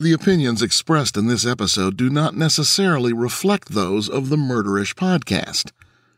[0.00, 5.72] The opinions expressed in this episode do not necessarily reflect those of the Murderish podcast.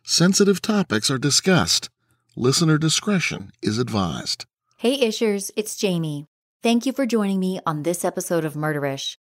[0.04, 1.90] Sensitive topics are discussed.
[2.36, 4.46] Listener discretion is advised.
[4.76, 6.26] Hey, Ishers, it's Jami.
[6.62, 9.16] Thank you for joining me on this episode of Murderish.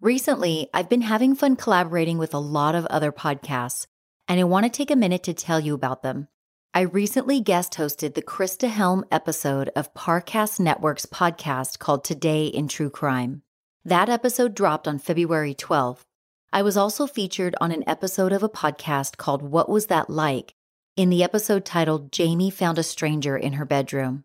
[0.00, 3.86] Recently, I've been having fun collaborating with a lot of other podcasts,
[4.26, 6.28] and I want to take a minute to tell you about them.
[6.72, 12.66] I recently guest hosted the Krista Helm episode of Parcast Network's podcast called Today in
[12.66, 13.42] True Crime.
[13.86, 16.00] That episode dropped on February 12th.
[16.52, 20.54] I was also featured on an episode of a podcast called What Was That Like?
[20.96, 24.24] in the episode titled Jami Found a Stranger in Her Bedroom.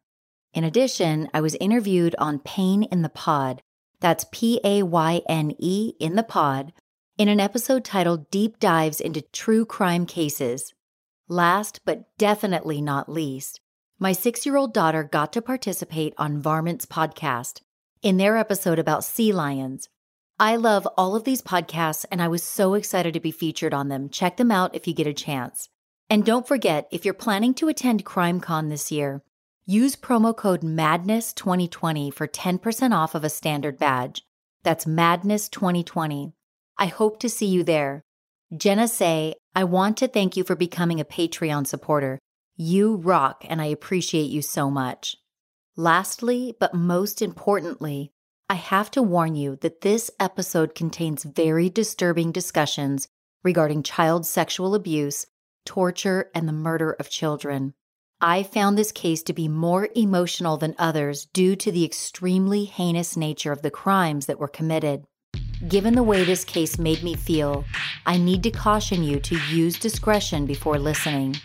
[0.56, 3.62] In addition, I was interviewed on Payne in the Pod,
[4.00, 6.74] that's P A Y N E in the pod,
[7.20, 10.74] in an episode titled Deep Dives into True Crime Cases.
[11.28, 13.62] Last but definitely not least,
[14.00, 17.62] my six year old daughter got to participate on Varmints podcast,
[18.02, 19.90] in their episode about sea lions.
[20.40, 23.90] I love all of these podcasts and I was so excited to be featured on
[23.90, 24.10] them.
[24.10, 25.70] Check them out if you get a chance.
[26.10, 29.22] And don't forget, if you're planning to attend CrimeCon this year,
[29.66, 34.24] use promo code MADNESS2020 for 10% off of a standard badge.
[34.64, 36.34] That's MADNESS2020.
[36.78, 38.02] I hope to see you there.
[38.58, 42.20] Jenna Say, I want to thank you for becoming a Patreon supporter.
[42.58, 45.16] You rock, and I appreciate you so much.
[45.78, 48.12] Lastly, but most importantly,
[48.50, 53.08] I have to warn you that this episode contains very disturbing discussions
[53.44, 55.28] regarding child sexual abuse,
[55.66, 57.74] torture, and the murder of children.
[58.20, 63.16] I found this case to be more emotional than others due to the extremely heinous
[63.16, 65.06] nature of the crimes that were committed.
[65.68, 67.64] Given the way this case made me feel,
[68.06, 71.38] I need to caution you to use discretion before listening.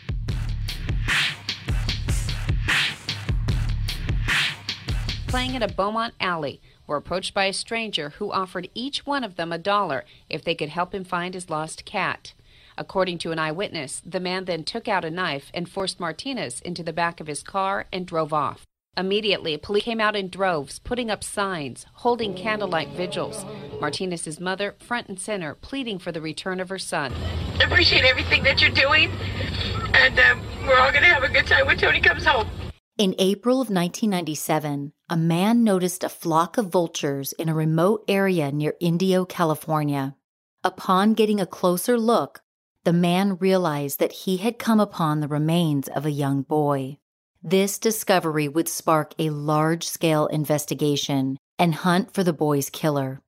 [5.37, 9.37] Playing at a Beaumont alley were approached by a stranger who offered each one of
[9.37, 12.33] them a dollar if they could help him find his lost cat.
[12.79, 16.83] According to an eyewitness, the man then took out a knife and forced Martinez into
[16.83, 18.65] the back of his car and drove off.
[18.97, 23.45] Immediately, police came out in droves, putting up signs, holding candlelight vigils.
[23.79, 27.13] Martinez's mother, front and center, pleading for the return of her son.
[27.61, 29.11] I appreciate everything that you're doing,
[29.93, 32.49] and um, we're all going to have a good time when Tony comes home.
[32.99, 38.51] In April of 1997, a man noticed a flock of vultures in a remote area
[38.51, 40.17] near Indio, California.
[40.65, 42.41] Upon getting a closer look,
[42.85, 46.97] the man realized that he had come upon the remains of a young boy.
[47.43, 53.21] This discovery would spark a large scale investigation and hunt for the boy's killer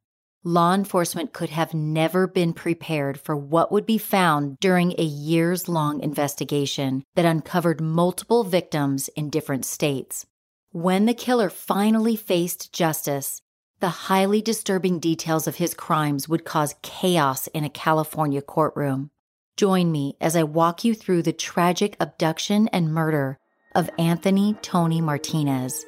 [0.45, 5.69] law enforcement could have never been prepared for what would be found during a years
[5.69, 10.27] long investigation that uncovered multiple victims in different states.
[10.71, 13.43] When the killer finally faced justice,
[13.81, 19.11] The highly disturbing details of his crimes would cause chaos in a California courtroom.
[19.57, 23.39] Join me as I walk you through the tragic abduction and murder
[23.77, 25.85] of Anthony Tony Martinez.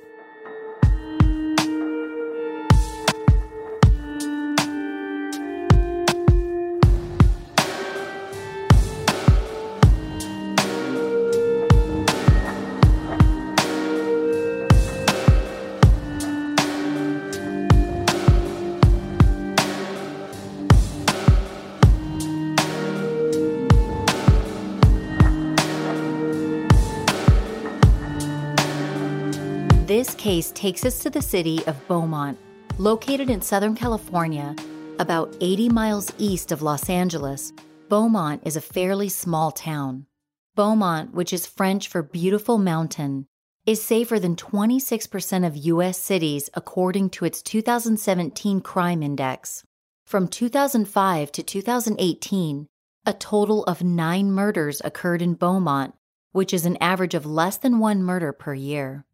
[30.41, 32.39] Takes us to the city of Beaumont,
[32.79, 34.57] located in Southern California,
[34.99, 37.53] about 80 miles east of Los Angeles.
[37.91, 40.07] Beaumont is a fairly small town.
[40.55, 43.27] Beaumont, which is French for beautiful mountain,
[43.67, 45.99] is safer than 26% of U.S.
[45.99, 49.63] cities according to its 2017 crime index.
[50.07, 52.67] From 2005 to 2018,
[53.05, 55.95] a total of nine murders occurred in Beaumont,
[56.33, 59.05] which is an average of less than one murder per year.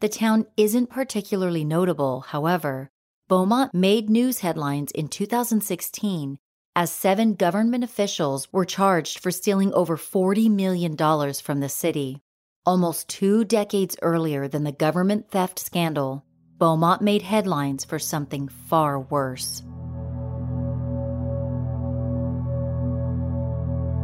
[0.00, 2.90] The town isn't particularly notable, however.
[3.28, 6.36] Beaumont made news headlines in 2016
[6.76, 12.20] as seven government officials were charged for stealing over $40 million from the city.
[12.66, 16.26] Almost two decades earlier than the government theft scandal,
[16.58, 19.62] Beaumont made headlines for something far worse.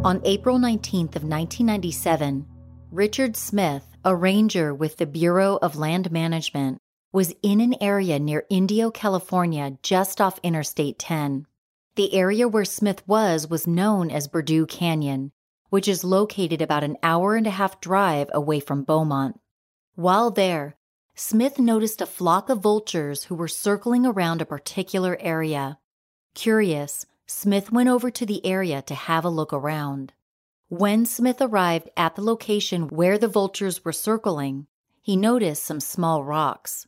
[0.04, 2.46] On April 19th of 1997,
[2.90, 6.78] Richard Smith, a ranger with the Bureau of Land Management,
[7.12, 11.46] was in an area near Indio, California, just off Interstate 10.
[11.94, 15.30] The area where Smith was was known as Berdoo Canyon,
[15.68, 19.38] which is located about an hour and a half drive away from Beaumont.
[19.94, 20.76] While there,
[21.14, 25.78] Smith noticed a flock of vultures who were circling around a particular area.
[26.34, 30.12] Curious, Smith went over to the area to have a look around.
[30.72, 34.68] When Smith arrived at the location where the vultures were circling,
[35.02, 36.86] he noticed some small rocks.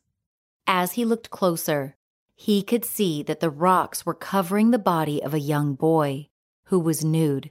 [0.67, 1.95] As he looked closer,
[2.35, 6.31] he could see that the rocks were covering the body of a young boy
[6.69, 7.51] who was nude.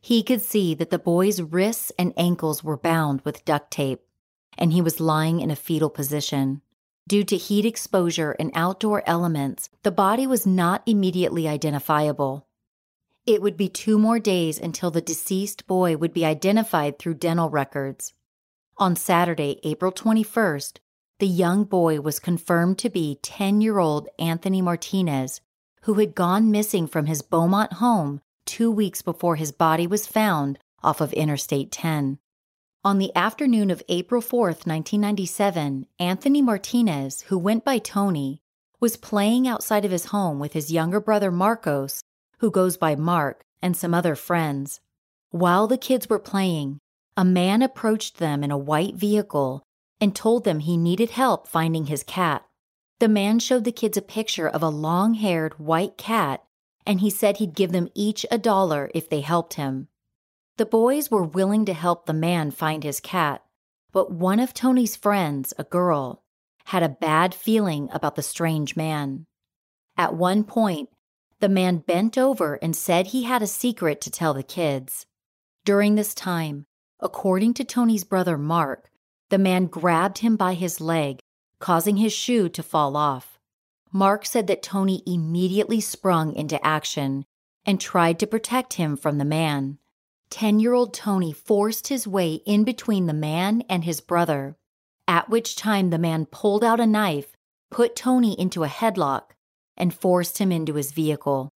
[0.00, 4.00] He could see that the boy's wrists and ankles were bound with duct tape,
[4.56, 6.62] and he was lying in a fetal position.
[7.06, 12.46] Due to heat exposure and outdoor elements, the body was not immediately identifiable.
[13.26, 17.48] It would be two more days until the deceased boy would be identified through dental
[17.48, 18.12] records.
[18.76, 20.78] On Saturday, April 21st,
[21.20, 25.40] the young boy was confirmed to be 10 year old Anthony Martinez,
[25.82, 30.58] who had gone missing from his Beaumont home two weeks before his body was found
[30.82, 32.18] off of Interstate 10.
[32.84, 38.42] On the afternoon of April 4th, 1997, Anthony Martinez, who went by Tony,
[38.80, 42.02] was playing outside of his home with his younger brother Marcos
[42.38, 44.80] who goes by Mark, and some other friends.
[45.30, 46.78] While the kids were playing,
[47.16, 49.62] a man approached them in a white vehicle
[50.00, 52.44] and told them he needed help finding his cat.
[52.98, 56.44] The man showed the kids a picture of a long haired white cat,
[56.86, 59.88] and he said he'd give them each a dollar if they helped him.
[60.56, 63.42] The boys were willing to help the man find his cat,
[63.92, 66.22] but one of Tony's friends, a girl,
[66.66, 69.26] had a bad feeling about the strange man.
[69.96, 70.88] At one point,
[71.40, 75.06] the man bent over and said he had a secret to tell the kids.
[75.64, 76.66] During this time,
[77.00, 78.90] according to Tony's brother Mark,
[79.30, 81.20] the man grabbed him by his leg,
[81.58, 83.38] causing his shoe to fall off.
[83.92, 87.24] Mark said that Tony immediately sprung into action
[87.64, 89.78] and tried to protect him from the man.
[90.30, 94.56] 10 year old Tony forced his way in between the man and his brother,
[95.06, 97.36] at which time the man pulled out a knife,
[97.70, 99.33] put Tony into a headlock,
[99.76, 101.50] and forced him into his vehicle.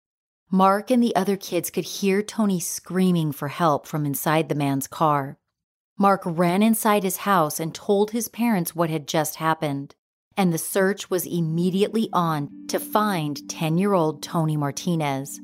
[0.51, 4.88] Mark and the other kids could hear Tony screaming for help from inside the man's
[4.88, 5.38] car.
[5.98, 9.95] Mark ran inside his house and told his parents what had just happened,
[10.38, 15.39] and the search was immediately on to find 10 year old Tony Martinez.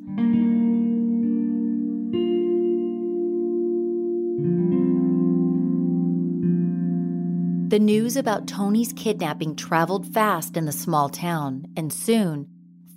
[7.69, 12.50] The news about Tony's kidnapping traveled fast in the small town, and soon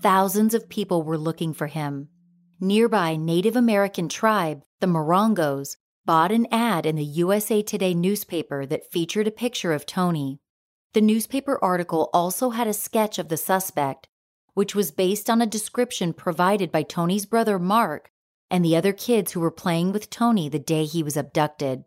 [0.04, 2.08] thousands of people were looking for him.
[2.61, 8.92] Nearby Native American tribe, the Morongos, bought an ad in the USA Today newspaper that
[8.92, 10.40] featured a picture of Tony.
[10.92, 14.06] The newspaper article also had a sketch of the suspect,
[14.52, 18.11] which was based on a description provided by Tony's brother Mark
[18.50, 21.84] and the other kids who were playing with Tony the day he was abducted.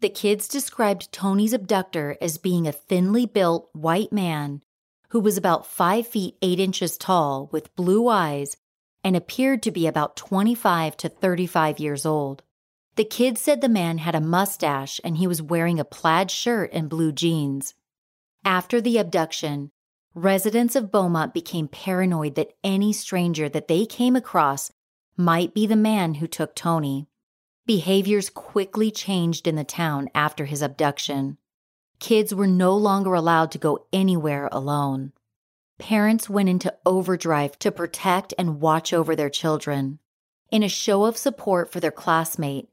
[0.00, 4.62] The kids described Tony's abductor as being a thinly built white man
[5.10, 8.56] who was about 5 feet 8 inches tall with blue eyes
[9.02, 12.42] and appeared to be about 25 to 35 years old.
[12.96, 16.70] The kid said the man had a mustache and he was wearing a plaid shirt
[16.72, 17.74] and blue jeans.
[18.44, 19.70] After the abduction,
[20.14, 24.72] residents of Beaumont became paranoid that any stranger that they came across
[25.16, 27.08] might be the man who took Tony.
[27.66, 31.38] Behaviors quickly changed in the town after his abduction.
[32.00, 35.12] Kids were no longer allowed to go anywhere alone.
[35.78, 39.98] Parents went into overdrive to protect and watch over their children.
[40.50, 42.68] In a show of support for their classmate,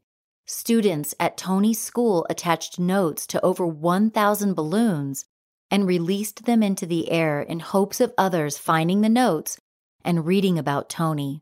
[0.46, 5.26] students at Tony's school attached notes to over 1,000 balloons
[5.72, 9.60] and released them into the air in hopes of others finding the notes
[10.04, 11.42] and reading about Tony.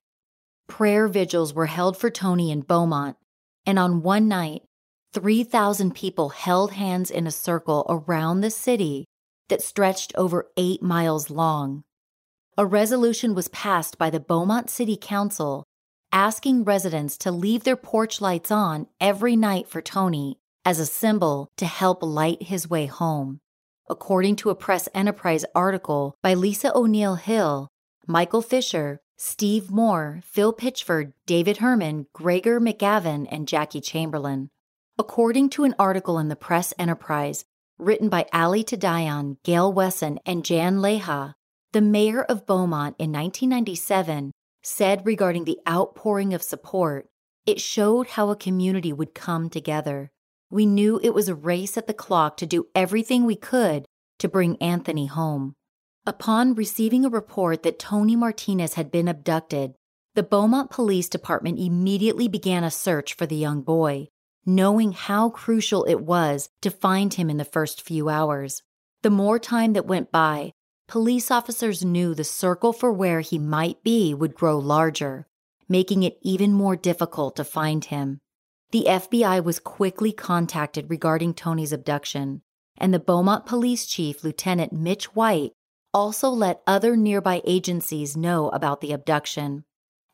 [0.68, 3.18] Prayer vigils were held for Tony in Beaumont,
[3.66, 4.64] and on one night,
[5.14, 9.06] 3,000 people held hands in a circle around the city
[9.50, 11.84] that stretched over eight miles long.
[12.58, 15.64] A resolution was passed by the Beaumont City Council
[16.12, 21.50] asking residents to leave their porch lights on every night for Tony as a symbol
[21.58, 23.40] to help light his way home.
[23.90, 27.68] According to a Press Enterprise article by Lisa O'Neill Hill,
[28.08, 34.50] Michael Fisher, Steve Moore, Phil Pitchford, David Herman, Gregor McGavin, and Jackie Chamberlain.
[35.00, 37.46] According to an article in the Press Enterprise
[37.80, 41.34] written by Ali Tadayon, Gail Wesson, and Jan Leha,
[41.72, 44.32] the mayor of Beaumont in 1997
[44.62, 47.08] said regarding the outpouring of support,
[47.48, 50.12] it showed how a community would come together.
[50.52, 53.86] We knew it was a race at the clock to do everything we could
[54.20, 55.56] to bring Anthony home.
[56.06, 59.74] Upon receiving a report that Tony Martinez had been abducted,
[60.14, 64.10] the Beaumont Police Department immediately began a search for the young boy
[64.46, 68.62] knowing how crucial it was to find him in the first few hours.
[69.02, 70.52] The more time that went by,
[70.88, 75.28] police officers knew the circle for where he might be would grow larger,
[75.68, 78.20] making it even more difficult to find him.
[78.72, 82.42] The FBI was quickly contacted regarding Tony's abduction,
[82.78, 85.52] and the Beaumont Police Chief, Lieutenant Mitch White,
[85.94, 89.64] also let other nearby agencies know about the abduction.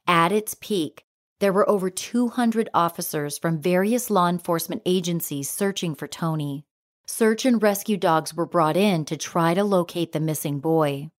[0.06, 1.06] At its peak,
[1.40, 6.66] there were over 200 officers from various law enforcement agencies searching for Tony.
[7.08, 11.10] Search and rescue dogs were brought in to try to locate the missing boy.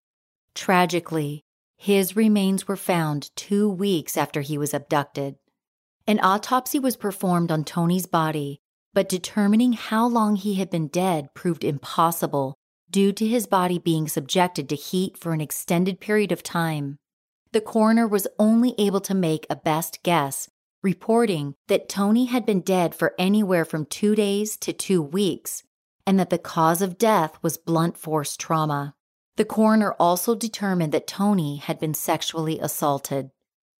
[0.53, 1.43] Tragically,
[1.77, 5.35] his remains were found two weeks after he was abducted.
[6.05, 8.61] An autopsy was performed on Tony's body,
[8.93, 12.55] but determining how long he had been dead proved impossible
[12.89, 16.97] due to his body being subjected to heat for an extended period of time
[17.53, 20.49] the coroner was only able to make a best guess,
[20.81, 25.63] reporting that Tony had been dead for anywhere from two days to two weeks,
[26.07, 28.95] and that the cause of death was blunt force trauma.
[29.37, 33.31] The coroner also determined that Tony had been sexually assaulted.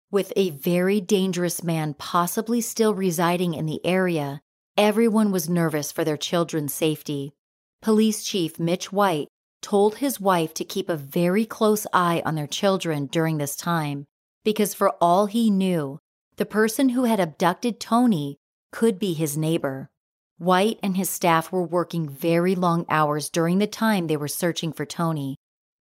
[0.09, 4.41] With a very dangerous man possibly still residing in the area,
[4.77, 7.33] everyone was nervous for their children's safety.
[7.81, 9.29] Police Chief Mitch White
[9.61, 14.05] told his wife to keep a very close eye on their children during this time
[14.43, 15.99] because, for all he knew,
[16.37, 18.37] the person who had abducted Tony
[18.71, 19.89] could be his neighbor.
[20.37, 24.73] White and his staff were working very long hours during the time they were searching
[24.73, 25.37] for Tony,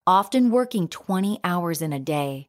[0.06, 2.48] often working 20 hours in a day.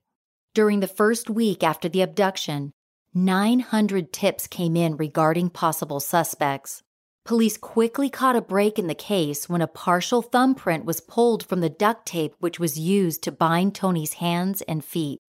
[0.55, 2.71] During the first week after the abduction,
[3.13, 6.81] 900 tips came in regarding possible suspects.
[7.23, 11.61] Police quickly caught a break in the case when a partial thumbprint was pulled from
[11.61, 15.19] the duct tape which was used to bind Tony's hands and feet.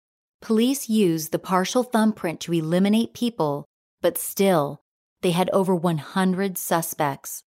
[0.41, 3.65] Police used the partial thumbprint to eliminate people,
[4.01, 4.81] but still,
[5.21, 7.43] they had over 100 suspects.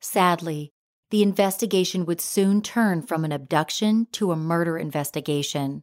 [0.00, 0.72] Sadly,
[1.10, 5.82] the investigation would soon turn from an abduction to a murder investigation.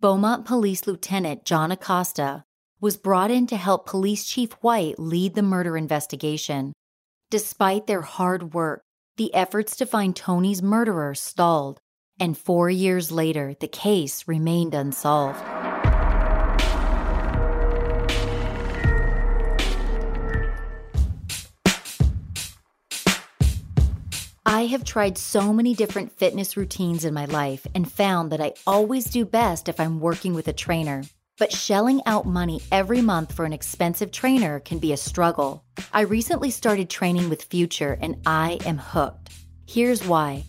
[0.00, 2.44] Beaumont Police Lieutenant John Acosta
[2.80, 6.72] was brought in to help Police Chief White lead the murder investigation.
[7.30, 8.84] Despite their hard work,
[9.18, 11.78] the efforts to find Tony's murderer stalled,
[12.18, 15.38] and four years later, the case remained unsolved.
[24.46, 28.54] I have tried so many different fitness routines in my life and found that I
[28.66, 31.02] always do best if I'm working with a trainer.
[31.38, 35.64] But shelling out money every month for an expensive trainer can be a struggle.
[35.92, 39.30] I recently started training with Future and I am hooked.
[39.66, 40.44] Here's why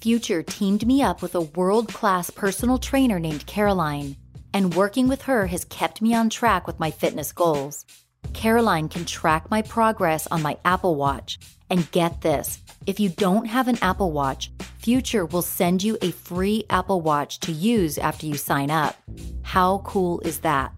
[0.00, 4.16] Future teamed me up with a world class personal trainer named Caroline,
[4.52, 7.86] and working with her has kept me on track with my fitness goals.
[8.34, 11.38] Caroline can track my progress on my Apple Watch,
[11.70, 16.10] and get this If you don't have an Apple Watch, Future will send you a
[16.10, 18.94] free Apple Watch to use after you sign up.
[19.42, 20.74] How cool is that?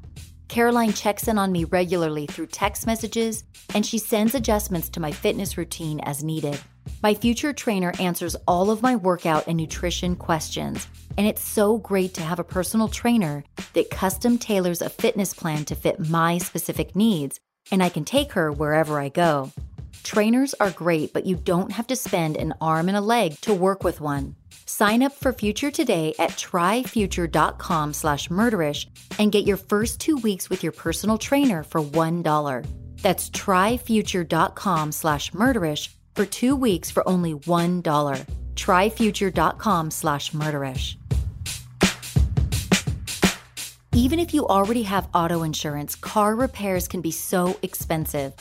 [0.46, 3.42] Caroline checks in on me regularly through text messages,
[3.74, 6.60] and she sends adjustments to my fitness routine as needed.
[7.02, 10.86] My future trainer answers all of my workout and nutrition questions,
[11.18, 15.64] and it's so great to have a personal trainer that custom tailors a fitness plan
[15.64, 17.40] to fit my specific needs,
[17.72, 19.50] and I can take her wherever I go.
[20.06, 23.52] Trainers are great, but you don't have to spend an arm and a leg to
[23.52, 24.36] work with one.
[24.64, 28.86] Sign up for Future today at tryfuture.com slash murderish
[29.18, 32.66] and get your first two weeks with your personal trainer for $1.
[33.02, 38.26] That's tryfuture.com slash murderish for two weeks for only $1.
[38.54, 40.94] Tryfuture.com slash murderish.
[43.92, 48.32] Even if you already have auto insurance, car repairs can be so expensive.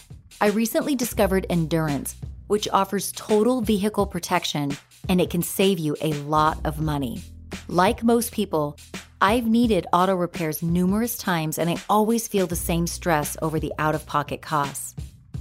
[0.42, 2.16] I recently discovered Endurance,
[2.48, 4.78] which offers total vehicle protection
[5.08, 7.22] and it can save you a lot of money.
[7.70, 8.78] Like most people,
[9.22, 13.72] I've needed auto repairs numerous times and I always feel the same stress over the
[13.80, 14.94] out of pocket costs.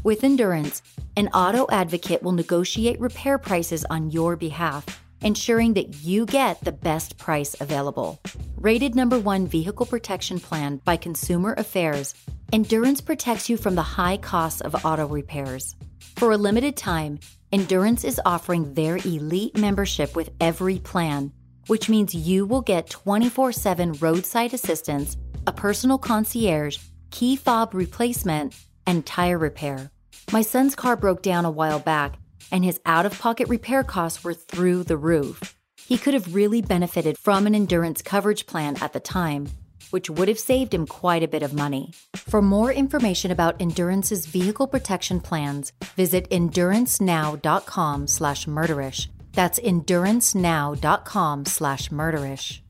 [0.05, 0.81] With Endurance,
[1.17, 6.71] an auto advocate will negotiate repair prices on your behalf, ensuring that you get the
[6.71, 8.21] best price available.
[8.57, 12.14] Rated number one vehicle protection plan by Consumer Affairs,
[12.52, 15.75] Endurance protects you from the high costs of auto repairs.
[16.16, 17.19] For a limited time,
[17.50, 21.33] Endurance is offering their elite membership with every plan,
[21.69, 25.16] which means you will get 24 7 roadside assistance,
[25.47, 26.78] a personal concierge,
[27.11, 28.54] key fob replacement,
[28.87, 29.90] and tire repair.
[30.33, 32.16] My son's car broke down a while back,
[32.51, 35.55] and his out of pocket repair costs were through the roof.
[35.87, 39.49] He could have really benefited from an endurance coverage plan at the time,
[39.91, 41.93] which would have saved him quite a bit of money.
[42.17, 49.09] For more information about Endurance's vehicle protection plans, visit endurancenow.com slash murderish.
[49.33, 52.61] That's endurancenow.com slash murderish.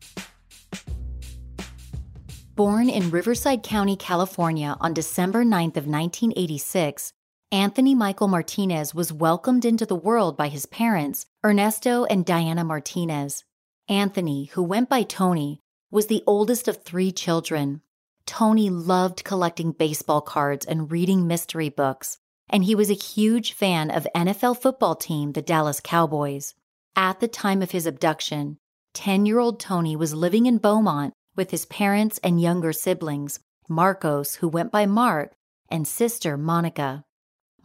[2.57, 7.13] Born in Riverside County, California on December 9th of 1986,
[7.55, 13.45] Anthony Michael Martinez was welcomed into the world by his parents, Ernesto and Diana Martinez.
[13.89, 17.81] Anthony, who went by Tony, was the oldest of three children.
[18.27, 22.19] Tony loved collecting baseball cards and reading mystery books,
[22.51, 26.55] and he was a huge fan of NFL football team, the Dallas Cowboys.
[26.97, 28.59] At the time of his abduction,
[28.95, 34.35] 10 year old Tony was living in Beaumont with his parents and younger siblings, Marcos,
[34.35, 35.37] who went by Mark,
[35.69, 37.05] and sister Monica.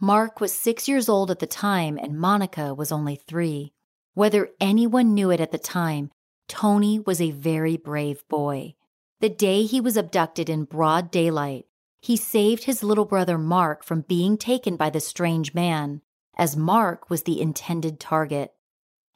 [0.02, 3.74] Mark was six years old at the time, and Monica was only three.
[4.14, 6.10] Whether anyone knew it at the time,
[6.48, 8.76] Tony was a very brave boy.
[9.20, 11.66] The day he was abducted in broad daylight,
[12.00, 16.00] he saved his little brother Mark from being taken by the strange man,
[16.34, 18.54] as Mark was the intended target.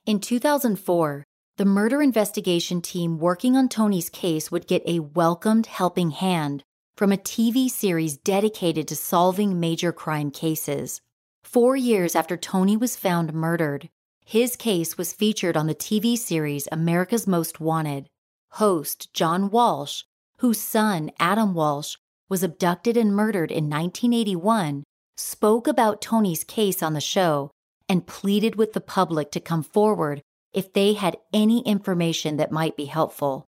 [0.04, 1.24] In 2004,
[1.56, 6.62] the murder investigation team working on Tony's case would get a welcomed helping hand
[6.96, 11.00] from a TV series dedicated to solving major crime cases.
[11.42, 13.88] Four years after Tony was found murdered,
[14.24, 18.06] his case was featured on the TV series America's Most Wanted.
[18.52, 20.04] Host John Walsh,
[20.38, 21.96] whose son, Adam Walsh,
[22.28, 24.84] was abducted and murdered in 1981,
[25.16, 27.50] spoke about Tony's case on the show
[27.88, 32.76] and pleaded with the public to come forward if they had any information that might
[32.76, 33.44] be helpful.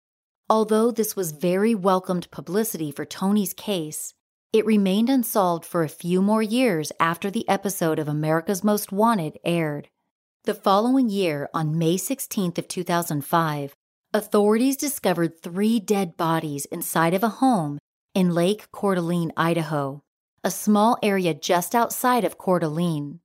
[0.47, 4.13] Although this was very welcomed publicity for Tony's case,
[4.53, 9.39] it remained unsolved for a few more years after the episode of America's Most Wanted
[9.43, 9.89] aired.
[10.43, 13.75] The following year, on May 16th of 2005,
[14.13, 17.79] authorities discovered three dead bodies inside of a home
[18.13, 20.03] in Lake Coeur d'Alene, Idaho,
[20.43, 23.19] a small area just outside of Coeur d'Alene.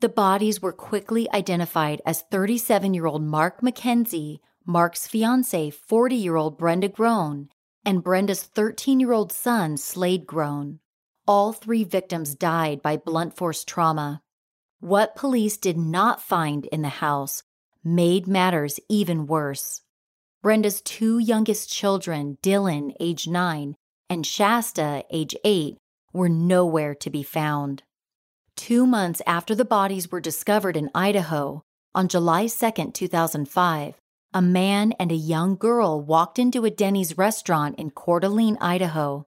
[0.00, 6.36] The bodies were quickly identified as 37 year old Mark McKenzie, Mark's fiancee, 40 year
[6.36, 7.48] old Brenda Groene,
[7.84, 10.78] and Brenda's 13 year old son, Slade Groene.
[11.26, 14.22] All three victims died by blunt force trauma.
[14.80, 17.42] What police did not find in the house
[17.84, 19.82] made matters even worse.
[20.42, 23.76] Brenda's two youngest children, Dylan, age nine,
[24.10, 25.78] and Shasta, age eight,
[26.12, 27.84] were nowhere to be found.
[28.56, 31.62] Two months after the bodies were discovered in Idaho,
[31.94, 33.94] on July 2, 2005,
[34.34, 39.26] a man and a young girl walked into a Denny's restaurant in Coeur d'Alene, Idaho.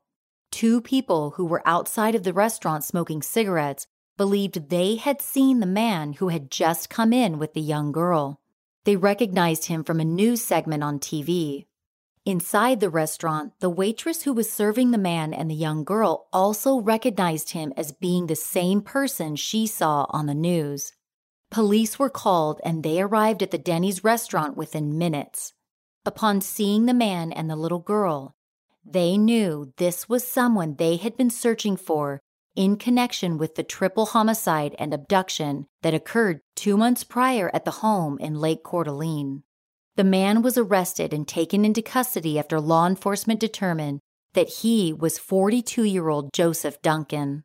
[0.52, 3.86] Two people who were outside of the restaurant smoking cigarettes
[4.18, 8.40] believed they had seen the man who had just come in with the young girl.
[8.86, 11.66] They recognized him from a news segment on TV.
[12.26, 16.80] Inside the restaurant, the waitress who was serving the man and the young girl also
[16.80, 20.94] recognized him as being the same person she saw on the news.
[21.56, 25.54] Police were called and they arrived at the Denny's restaurant within minutes.
[26.06, 28.36] Upon seeing the man and the little girl,
[28.84, 32.20] they knew this was someone they had been searching for
[32.58, 37.80] in connection with the triple homicide and abduction that occurred two months prior at the
[37.80, 39.44] home in Lake Coeur d'Alene.
[39.96, 44.02] The man was arrested and taken into custody after law enforcement determined
[44.34, 47.45] that he was 42 year old Joseph Duncan.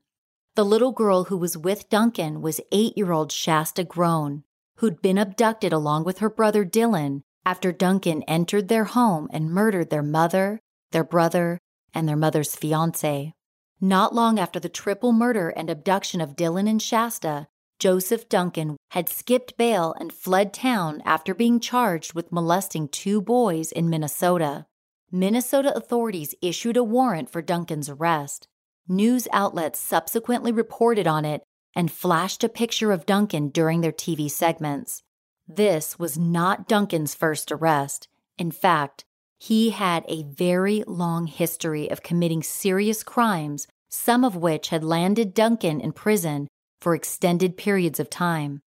[0.60, 4.42] The little girl who was with Duncan was eight year old Shasta Groene,
[4.76, 9.88] who'd been abducted along with her brother Dylan after Duncan entered their home and murdered
[9.88, 10.60] their mother,
[10.92, 11.58] their brother,
[11.94, 13.32] and their mother's fiance.
[13.80, 19.08] Not long after the triple murder and abduction of Dylan and Shasta, Joseph Duncan had
[19.08, 24.66] skipped bail and fled town after being charged with molesting two boys in Minnesota.
[25.10, 28.46] Minnesota authorities issued a warrant for Duncan's arrest.
[28.88, 31.42] News outlets subsequently reported on it
[31.74, 35.02] and flashed a picture of Duncan during their TV segments.
[35.46, 38.08] This was not Duncan's first arrest.
[38.38, 39.04] In fact,
[39.38, 45.34] he had a very long history of committing serious crimes, some of which had landed
[45.34, 46.48] Duncan in prison
[46.80, 48.60] for extended periods of time.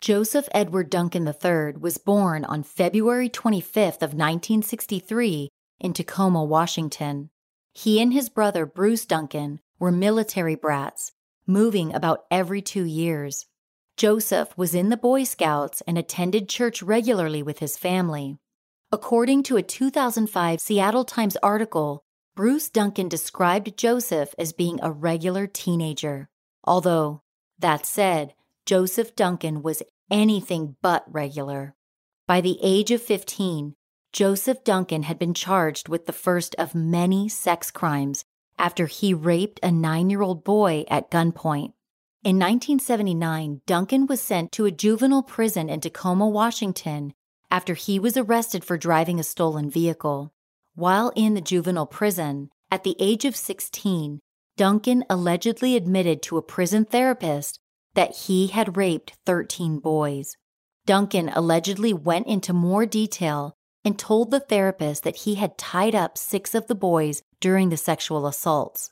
[0.00, 7.30] Joseph Edward Duncan III was born on February 25th of 1963 in Tacoma, Washington.
[7.72, 11.12] He and his brother Bruce Duncan were military brats,
[11.46, 13.46] moving about every 2 years.
[13.96, 18.38] Joseph was in the Boy Scouts and attended church regularly with his family.
[18.92, 22.02] According to a 2005 Seattle Times article,
[22.34, 26.28] Bruce Duncan described Joseph as being a regular teenager.
[26.64, 27.22] Although,
[27.58, 28.34] that said,
[28.66, 31.74] Joseph Duncan was anything but regular.
[32.26, 33.74] By the age of 15,
[34.12, 38.24] Joseph Duncan had been charged with the first of many sex crimes
[38.58, 41.72] after he raped a nine year old boy at gunpoint.
[42.22, 47.14] In 1979, Duncan was sent to a juvenile prison in Tacoma, Washington,
[47.50, 50.32] after he was arrested for driving a stolen vehicle.
[50.74, 54.20] While in the juvenile prison, at the age of 16,
[54.56, 57.58] Duncan allegedly admitted to a prison therapist
[57.94, 60.36] that he had raped 13 boys.
[60.84, 66.18] Duncan allegedly went into more detail and told the therapist that he had tied up
[66.18, 68.90] six of the boys during the sexual assaults.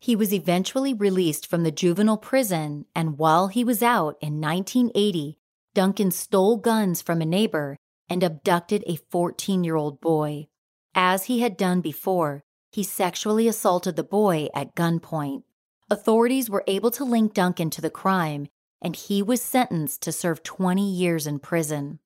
[0.00, 5.38] He was eventually released from the juvenile prison, and while he was out in 1980,
[5.74, 7.76] Duncan stole guns from a neighbor
[8.08, 10.48] and abducted a 14 year old boy.
[10.94, 15.44] As he had done before, he sexually assaulted the boy at gunpoint.
[15.90, 18.48] Authorities were able to link Duncan to the crime,
[18.82, 22.00] and he was sentenced to serve 20 years in prison.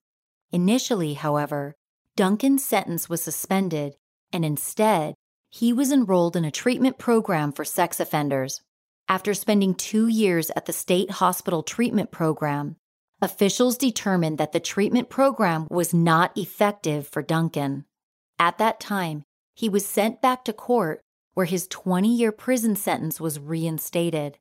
[0.52, 1.74] Initially, however,
[2.18, 3.94] Duncan's sentence was suspended,
[4.32, 5.14] and instead,
[5.50, 8.60] he was enrolled in a treatment program for sex offenders.
[9.08, 12.74] After spending two years at the state hospital treatment program,
[13.22, 17.84] officials determined that the treatment program was not effective for Duncan.
[18.36, 19.22] At that time,
[19.54, 21.00] he was sent back to court
[21.34, 24.38] where his 20 year prison sentence was reinstated.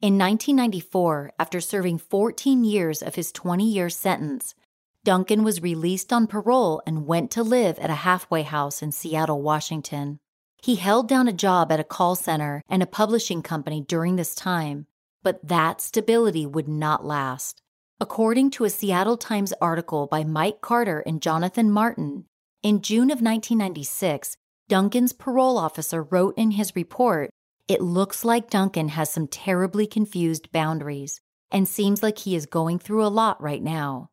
[0.00, 4.54] In 1994, after serving 14 years of his 20 year sentence,
[5.02, 9.40] Duncan was released on parole and went to live at a halfway house in Seattle,
[9.40, 10.20] Washington.
[10.62, 14.34] He held down a job at a call center and a publishing company during this
[14.34, 14.86] time,
[15.22, 17.62] but that stability would not last.
[17.98, 22.26] According to a Seattle Times article by Mike Carter and Jonathan Martin,
[22.62, 24.36] in June of 1996,
[24.68, 27.30] Duncan's parole officer wrote in his report
[27.68, 32.78] It looks like Duncan has some terribly confused boundaries and seems like he is going
[32.78, 34.09] through a lot right now.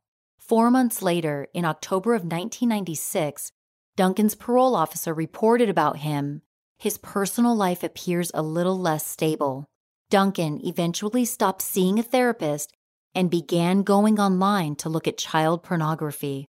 [0.48, 3.52] Four months later, in October of 1996,
[3.98, 6.42] Duncan's parole officer reported about him.
[6.80, 9.66] His personal life appears a little less stable.
[10.10, 12.72] Duncan eventually stopped seeing a therapist
[13.14, 16.46] and began going online to look at child pornography.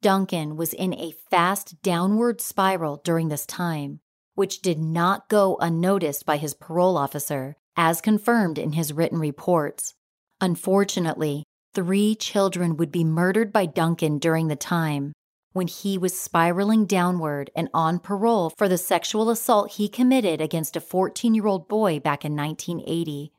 [0.00, 3.98] Duncan was in a fast downward spiral during this time,
[4.36, 9.94] which did not go unnoticed by his parole officer, as confirmed in his written reports.
[10.40, 11.42] Unfortunately,
[11.74, 15.12] three children would be murdered by Duncan during the time
[15.52, 20.76] when he was spiraling downward and on parole for the sexual assault he committed against
[20.76, 23.32] a 14 year old boy back in 1980.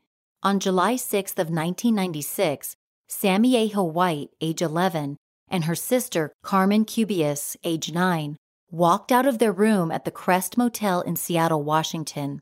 [0.44, 2.76] On July 6th of 1996,
[3.10, 5.18] Sammiejo White, age 11,
[5.48, 8.38] and her sister, Carmen Cubias, age 9,
[8.72, 12.42] walked out of their room at the Crest Motel in Seattle, Washington.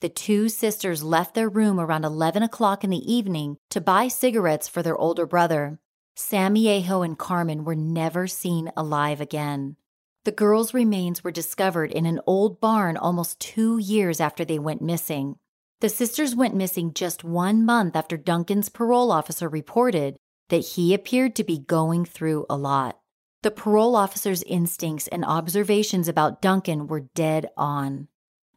[0.00, 4.66] The two sisters left their room around 11 o'clock in the evening to buy cigarettes
[4.66, 5.78] for their older brother.
[6.16, 9.76] Sammiejo and Carmen were never seen alive again.
[10.24, 14.80] The girls' remains were discovered in an old barn almost two years after they went
[14.80, 15.36] missing.
[15.80, 20.16] The sisters went missing just one month after Duncan's parole officer reported
[20.48, 22.98] that he appeared to be going through a lot.
[23.42, 28.08] The parole officer's instincts and observations about Duncan were dead on.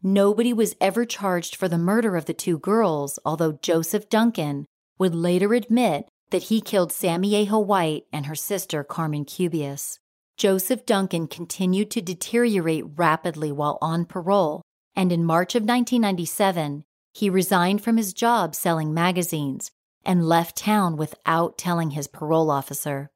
[0.05, 4.65] Nobody was ever charged for the murder of the two girls, although Joseph Duncan
[4.99, 9.99] would later admit that he killed Sammiejo White and her sister Carmen Cubias.
[10.35, 14.61] Joseph Duncan continued to deteriorate rapidly while on parole,
[14.93, 19.71] and in March of 1997, he resigned from his job selling magazines
[20.03, 23.09] and left town without telling his parole officer.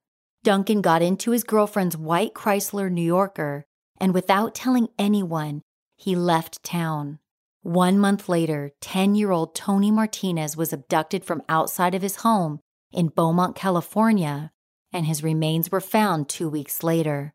[0.43, 3.65] Duncan got into his girlfriend's white Chrysler New Yorker,
[3.99, 5.61] and without telling anyone,
[5.97, 7.19] he left town.
[7.63, 12.59] One month later, 10 year old Tony Martinez was abducted from outside of his home
[12.93, 14.51] in Beaumont, California,
[14.93, 17.33] and his remains were found two weeks later.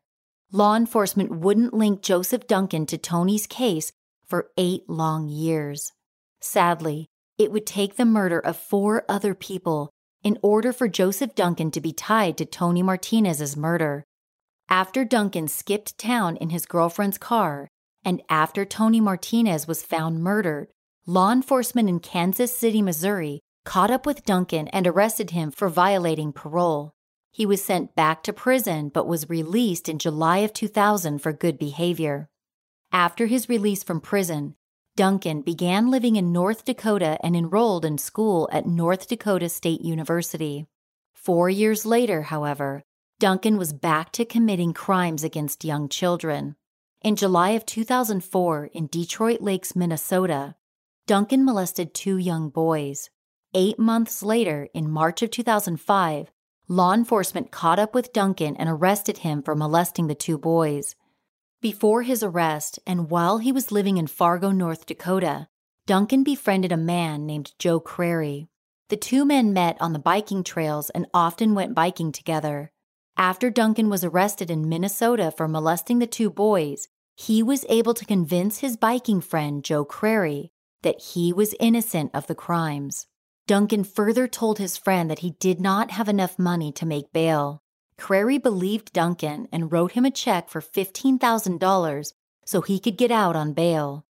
[0.51, 3.91] Law enforcement wouldn't link Joseph Duncan to Tony's case
[4.25, 5.91] for eight long years.
[6.41, 9.91] Sadly, it would take the murder of four other people
[10.23, 14.03] in order for Joseph Duncan to be tied to Tony Martinez's murder.
[14.69, 17.67] After Duncan skipped town in his girlfriend's car,
[18.05, 20.69] and after Tony Martinez was found murdered,
[21.05, 26.33] law enforcement in Kansas City, Missouri caught up with Duncan and arrested him for violating
[26.33, 26.91] parole.
[27.31, 31.57] He was sent back to prison but was released in July of 2000 for good
[31.57, 32.29] behavior.
[32.91, 34.55] After his release from prison,
[34.95, 40.67] Duncan began living in North Dakota and enrolled in school at North Dakota State University.
[41.15, 42.83] Four years later, however,
[43.19, 46.55] Duncan was back to committing crimes against young children.
[47.03, 50.55] In July of 2004, in Detroit Lakes, Minnesota,
[51.05, 53.09] Duncan molested two young boys.
[53.53, 56.31] Eight months later, in March of 2005,
[56.69, 60.95] law enforcement caught up with Duncan and arrested him for molesting the two boys.
[61.59, 65.49] Before his arrest, and while he was living in Fargo, North Dakota,
[65.85, 68.47] Duncan befriended a man named Joe Crary.
[68.87, 72.71] The two men met on the biking trails and often went biking together.
[73.17, 78.05] After Duncan was arrested in Minnesota for molesting the two boys, he was able to
[78.05, 83.07] convince his biking friend, Joe Crary, that he was innocent of the crimes.
[83.45, 87.61] Duncan further told his friend that he did not have enough money to make bail.
[87.97, 92.13] Crary believed Duncan and wrote him a check for $15,000
[92.45, 94.05] so he could get out on bail.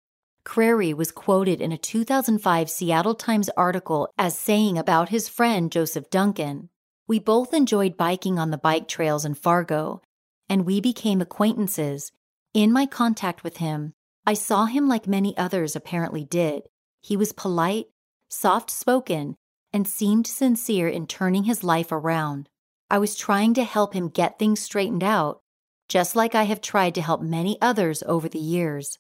[0.44, 6.10] Crary was quoted in a 2005 Seattle Times article as saying about his friend Joseph
[6.10, 6.70] Duncan
[7.08, 10.02] We both enjoyed biking on the bike trails in Fargo,
[10.50, 12.12] and we became acquaintances.
[12.54, 13.94] In my contact with him,
[14.26, 16.64] I saw him like many others apparently did.
[17.00, 17.86] He was polite,
[18.28, 19.38] soft spoken,
[19.72, 22.50] and seemed sincere in turning his life around.
[22.90, 25.40] I was trying to help him get things straightened out,
[25.88, 29.00] just like I have tried to help many others over the years.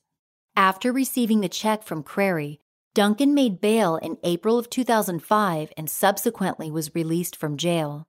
[0.56, 2.62] After receiving the check from Crary,
[2.94, 8.08] Duncan made bail in April of 2005 and subsequently was released from jail.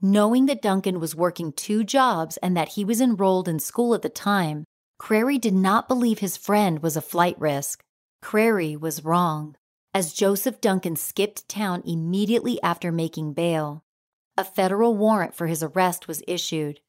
[0.00, 4.02] Knowing that Duncan was working two jobs and that he was enrolled in school at
[4.02, 4.64] the time,
[5.04, 7.84] Crary did not believe his friend was a flight risk.
[8.22, 9.54] Crary was wrong
[9.92, 13.84] as Joseph Duncan skipped town immediately after making bail.
[14.38, 16.80] A federal warrant for his arrest was issued.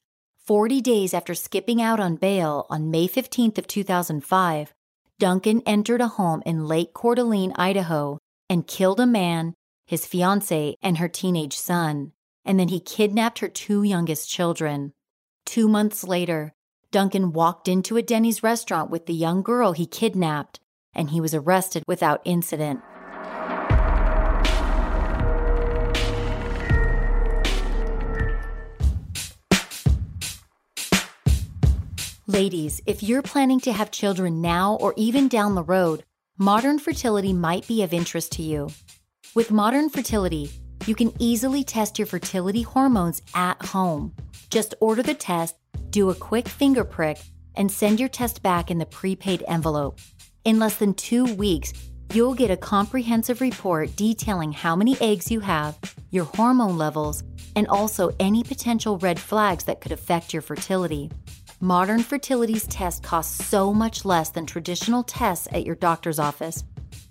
[0.46, 4.72] 40 days after skipping out on bail on May 15th of 2005,
[5.18, 9.52] Duncan entered a home in Lake Coeur d'Alene, Idaho, and killed a man,
[9.84, 12.12] his fiancee, and her teenage son,
[12.46, 14.94] and then he kidnapped her two youngest children.
[15.44, 16.54] Two months later,
[16.96, 20.60] Duncan walked into a Denny's restaurant with the young girl he kidnapped,
[20.94, 22.80] and he was arrested without incident.
[32.26, 36.02] Ladies, if you're planning to have children now or even down the road,
[36.38, 38.70] modern fertility might be of interest to you.
[39.34, 40.50] With modern fertility,
[40.86, 44.14] you can easily test your fertility hormones at home.
[44.48, 45.56] Just order the test,
[45.90, 47.18] do a quick finger prick,
[47.54, 49.98] and send your test back in the prepaid envelope.
[50.44, 51.72] In less than two weeks,
[52.12, 55.78] you'll get a comprehensive report detailing how many eggs you have,
[56.10, 57.22] your hormone levels,
[57.56, 61.10] and also any potential red flags that could affect your fertility.
[61.60, 66.62] Modern fertility's test costs so much less than traditional tests at your doctor's office.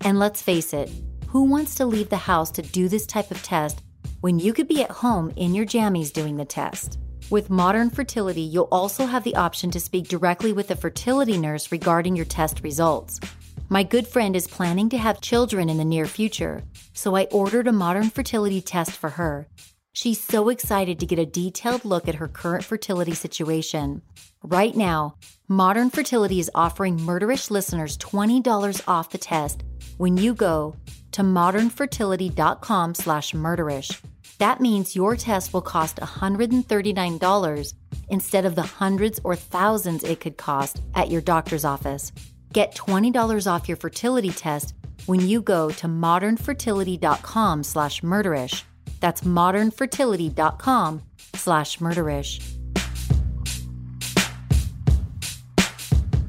[0.01, 0.91] And let's face it,
[1.27, 3.81] who wants to leave the house to do this type of test
[4.21, 6.99] when you could be at home in your jammies doing the test?
[7.31, 11.71] With modern fertility, you'll also have the option to speak directly with a fertility nurse
[11.71, 13.19] regarding your test results.
[13.67, 16.61] My good friend is planning to have children in the near future,
[16.93, 19.47] so I ordered a modern fertility test for her.
[19.91, 24.03] She's so excited to get a detailed look at her current fertility situation.
[24.43, 25.15] Right now,
[25.47, 29.63] Modern Fertility is offering Murderish listeners $20 off the test
[29.97, 30.75] when you go
[31.13, 33.99] to modernfertility.com slash murderish.
[34.37, 37.73] That means your test will cost $139
[38.09, 42.11] instead of the hundreds or thousands it could cost at your doctor's office.
[42.51, 44.73] Get $20 off your fertility test
[45.05, 48.63] when you go to modernfertility.com slash murderish.
[48.99, 51.01] That's modernfertility.com
[51.35, 52.55] slash murderish.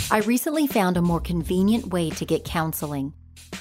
[0.08, 3.12] I recently found a more convenient way to get counseling.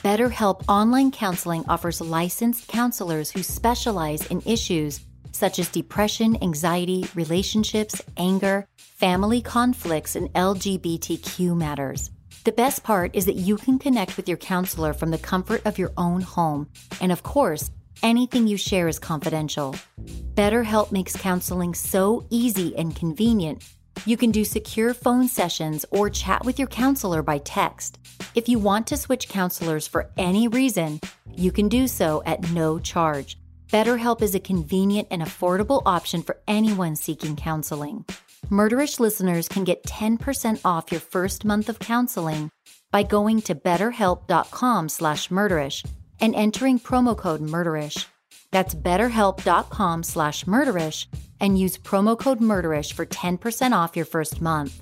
[0.05, 4.99] BetterHelp Online Counseling offers licensed counselors who specialize in issues
[5.31, 12.11] such as depression, anxiety, relationships, anger, family conflicts, and LGBTQ matters.
[12.43, 15.79] The best part is that you can connect with your counselor from the comfort of
[15.79, 16.69] your own home.
[17.01, 17.71] And of course,
[18.03, 19.75] anything you share is confidential.
[20.35, 23.63] BetterHelp makes counseling so easy and convenient.
[24.05, 27.97] You can do secure phone sessions or chat with your counselor by text.
[28.35, 31.01] If you want to switch counselors for any reason,
[31.35, 33.35] you can do so at no charge.
[33.69, 38.05] BetterHelp is a convenient and affordable option for anyone seeking counseling.
[38.51, 42.51] Murderish listeners can get 10% off your first month of counseling
[42.91, 45.83] by going to betterhelp.com slash murderish
[46.21, 48.05] and entering promo code murderish.
[48.51, 51.07] That's betterhelp.com slash murderish
[51.39, 54.81] and use promo code murderish for 10% off your first month.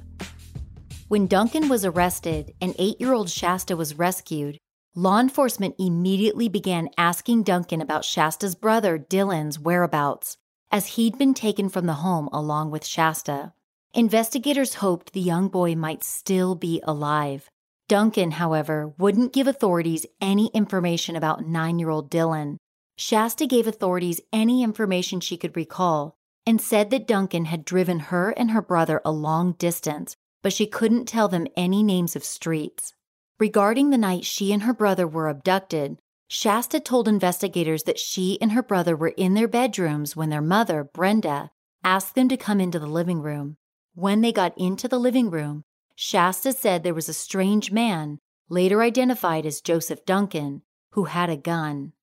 [1.08, 4.58] When Duncan was arrested and eight year old Shasta was rescued,
[4.95, 10.38] law enforcement immediately began asking Duncan about Shasta's brother Dylan's whereabouts,
[10.71, 13.54] as he'd been taken from the home along with Shasta.
[13.93, 17.47] Investigators hoped the young boy might still be alive.
[17.88, 22.58] Duncan, however, wouldn't give authorities any information about nine year old Dylan.
[22.97, 28.32] Shasta gave authorities any information she could recall and said that Duncan had driven her
[28.32, 32.93] and her brother a long distance, but she couldn't tell them any names of streets.
[33.39, 38.51] Regarding the night she and her brother were abducted, Shasta told investigators that she and
[38.51, 41.51] her brother were in their bedrooms when their mother, Brenda,
[41.84, 43.58] asked them to come into the living room.
[43.95, 45.63] When they got into the living room,
[45.95, 51.38] Shasta said there was a strange man, later identified as Joseph Duncan, who had a
[51.38, 51.93] gun.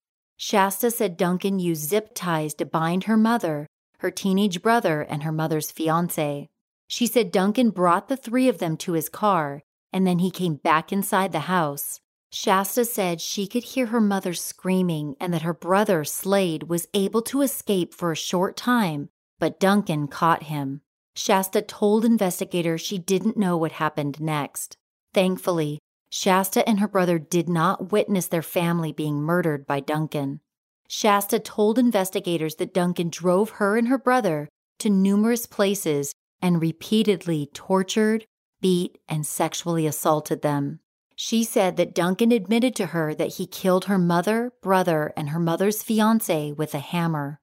[0.43, 3.67] Shasta said Duncan used zip ties to bind her mother,
[3.99, 6.49] her teenage brother, and her mother's fiance.
[6.89, 10.55] She said Duncan brought the three of them to his car, and then he came
[10.55, 12.01] back inside the house.
[12.33, 17.21] Shasta said she could hear her mother screaming and that her brother, Slade, was able
[17.21, 20.81] to escape for a short time, but Duncan caught him.
[21.15, 24.79] Shasta told investigators she didn't know what happened next.
[25.13, 30.41] Thankfully, Shasta and her brother did not witness their family being murdered by Duncan.
[30.89, 34.49] Shasta told investigators that Duncan drove her and her brother
[34.81, 38.25] to numerous places and repeatedly tortured,
[38.61, 40.81] beat, and sexually assaulted them.
[41.15, 45.39] She said that Duncan admitted to her that he killed her mother, brother, and her
[45.39, 47.39] mother's fiance with a hammer.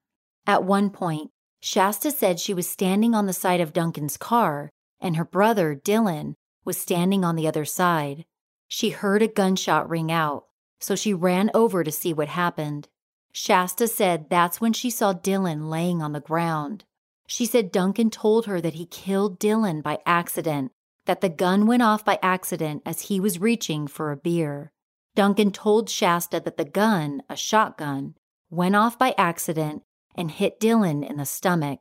[0.46, 5.16] At one point, Shasta said she was standing on the side of Duncan's car, and
[5.16, 8.24] her brother, Dylan, was standing on the other side.
[8.68, 10.44] She heard a gunshot ring out,
[10.78, 12.88] so she ran over to see what happened.
[13.32, 16.84] Shasta said that's when she saw Dylan laying on the ground.
[17.26, 20.72] She said Duncan told her that he killed Dylan by accident,
[21.06, 24.72] that the gun went off by accident as he was reaching for a beer.
[25.14, 28.14] Duncan told Shasta that the gun, a shotgun,
[28.50, 29.82] went off by accident
[30.14, 31.80] and hit Dylan in the stomach.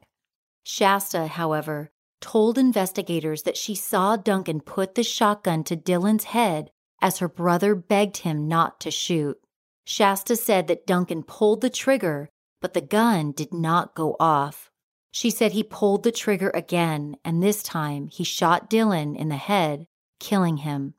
[0.64, 7.20] Shasta, however, told investigators that she saw Duncan put the shotgun to Dylan's head as
[7.20, 9.40] her brother begged him not to shoot.
[9.86, 12.30] Shasta said that Duncan pulled the trigger,
[12.62, 14.70] but the gun did not go off.
[15.12, 19.38] She said he pulled the trigger again, and this time he shot Dylan in the
[19.38, 19.88] head,
[20.20, 20.94] killing him.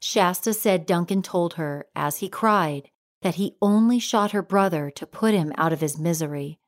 [0.00, 2.90] Shasta said Duncan told her, as he cried,
[3.22, 6.58] that he only shot her brother to put him out of his misery.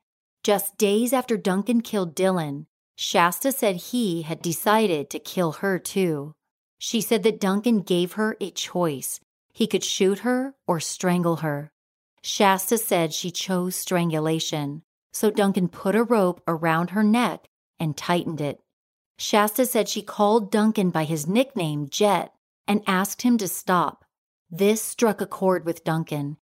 [0.42, 6.35] Just days after Duncan killed Dylan, Shasta said he had decided to kill her too.
[6.78, 9.20] She said that Duncan gave her a choice.
[9.52, 11.72] He could shoot her or strangle her.
[12.22, 18.40] Shasta said she chose strangulation, so Duncan put a rope around her neck and tightened
[18.40, 18.60] it.
[19.18, 22.34] Shasta said she called Duncan by his nickname, Jet,
[22.66, 24.04] and asked him to stop.
[24.50, 26.36] This struck a chord with Duncan,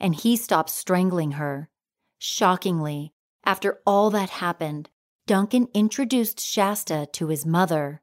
[0.00, 1.68] and he stopped strangling her.
[2.18, 3.12] Shockingly,
[3.44, 4.88] after all that happened,
[5.26, 8.00] Duncan introduced Shasta to his mother.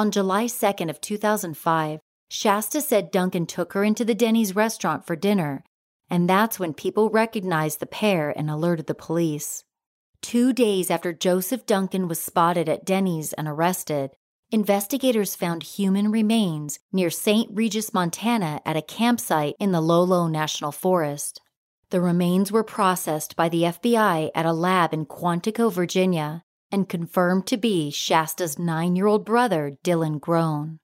[0.00, 5.14] On July 2nd of 2005, Shasta said Duncan took her into the Denny's restaurant for
[5.14, 5.62] dinner,
[6.08, 9.62] and that's when people recognized the pair and alerted the police.
[10.22, 14.12] Two days after Joseph Duncan was spotted at Denny's and arrested,
[14.50, 17.50] investigators found human remains near St.
[17.52, 21.42] Regis, Montana at a campsite in the Lolo National Forest.
[21.90, 26.42] the remains were processed by the FBI at a lab in Quantico, Virginia,
[26.72, 30.78] and confirmed to be Shasta's nine year old brother, Dylan Groene.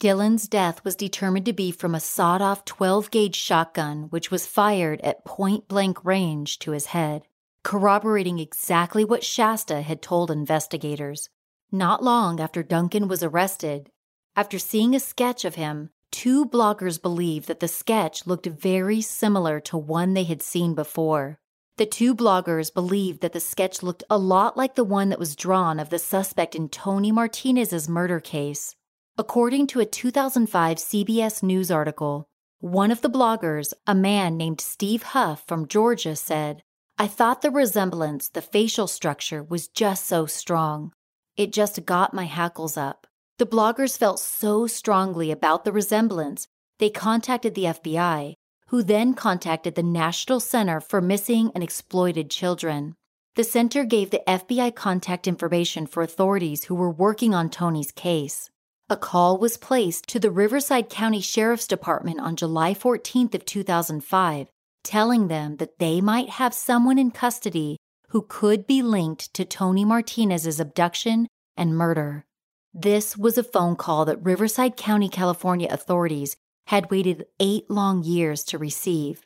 [0.00, 4.46] Dylan's death was determined to be from a sawed off 12 gauge shotgun, which was
[4.46, 7.22] fired at point blank range to his head,
[7.62, 11.30] corroborating exactly what Shasta had told investigators.
[11.70, 13.90] Not long after Duncan was arrested,
[14.36, 19.60] after seeing a sketch of him, two bloggers believed that the sketch looked very similar
[19.60, 21.38] to one they had seen before.
[21.76, 25.34] The two bloggers believed that the sketch looked a lot like the one that was
[25.34, 28.76] drawn of the suspect in Tony Martinez's murder case.
[29.18, 32.28] According to a 2005 CBS News article,
[32.60, 36.62] one of the bloggers, a man named Steve Huff from Georgia, said,
[36.96, 40.92] I thought the resemblance, the facial structure, was just so strong.
[41.36, 43.08] It just got my hackles up.
[43.38, 46.46] The bloggers felt so strongly about the resemblance,
[46.78, 48.34] they contacted the FBI,
[48.68, 52.94] who then contacted the National Center for Missing and Exploited Children.
[53.36, 58.50] The center gave the FBI contact information for authorities who were working on Tony's case.
[58.88, 64.48] A call was placed to the Riverside County Sheriff's Department on July 14th of 2005,
[64.82, 67.78] telling them that they might have someone in custody
[68.10, 72.24] who could be linked to Tony Martinez's abduction and murder.
[72.72, 76.36] This was a phone call that Riverside County, California authorities
[76.66, 79.22] had waited eight long years to receive.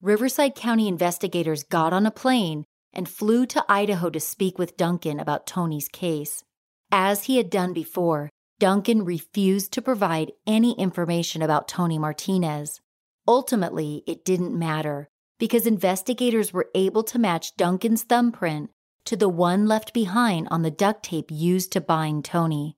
[0.00, 5.20] Riverside County investigators got on a plane and flew to Idaho to speak with Duncan
[5.20, 6.42] about Tony's case.
[6.90, 12.80] As he had done before, Duncan refused to provide any information about Tony Martinez.
[13.28, 15.08] Ultimately, it didn't matter
[15.38, 18.70] because investigators were able to match Duncan's thumbprint
[19.04, 22.76] to the one left behind on the duct tape used to bind Tony.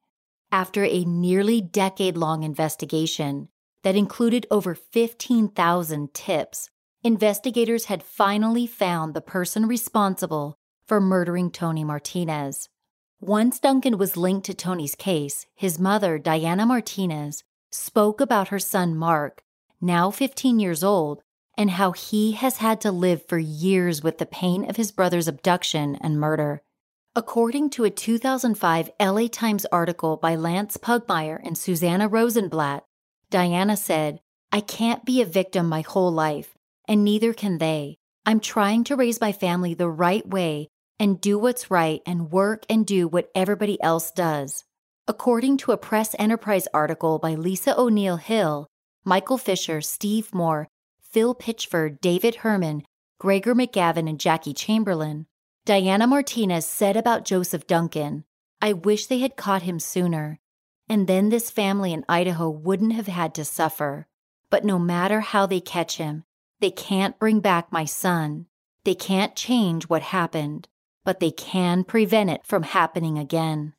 [0.51, 3.49] After a nearly decade long investigation
[3.83, 6.71] that included over 15,000 tips,
[7.03, 12.69] investigators had finally found the person responsible for murdering Tony Martinez.
[13.21, 18.97] Once Duncan was linked to Tony's case, his mother, Diana Martinez, spoke about her son
[18.97, 19.43] Mark,
[19.81, 21.23] now 15 years old,
[21.57, 25.27] and how he has had to live for years with the pain of his brother's
[25.27, 26.63] abduction and murder.
[27.17, 32.85] According to a 2005 LA Times article by Lance Pugmire and Susanna Rosenblatt,
[33.31, 34.21] Diana said,
[34.51, 36.57] I can't be a victim my whole life,
[36.87, 37.99] and neither can they.
[38.25, 40.69] I'm trying to raise my family the right way
[40.99, 44.65] and do what's right and work and do what everybody else does.
[45.07, 48.67] According to a Press Enterprise article by Lisa O'Neill Hill,
[49.05, 50.69] Michael Fisher, Steve Moore,
[51.01, 52.83] Phil Pitchford, David Herman,
[53.19, 55.27] Gregor McGavin, and Jackie Chamberlain,
[55.65, 58.25] Diana Martinez said about Joseph Duncan,
[58.61, 60.39] I wish they had caught him sooner,
[60.89, 64.07] and then this family in Idaho wouldn't have had to suffer.
[64.51, 66.25] But no matter how they catch him,
[66.61, 68.47] they can't bring back my son.
[68.85, 70.69] They can't change what happened,
[71.05, 73.75] but they can prevent it from happening again.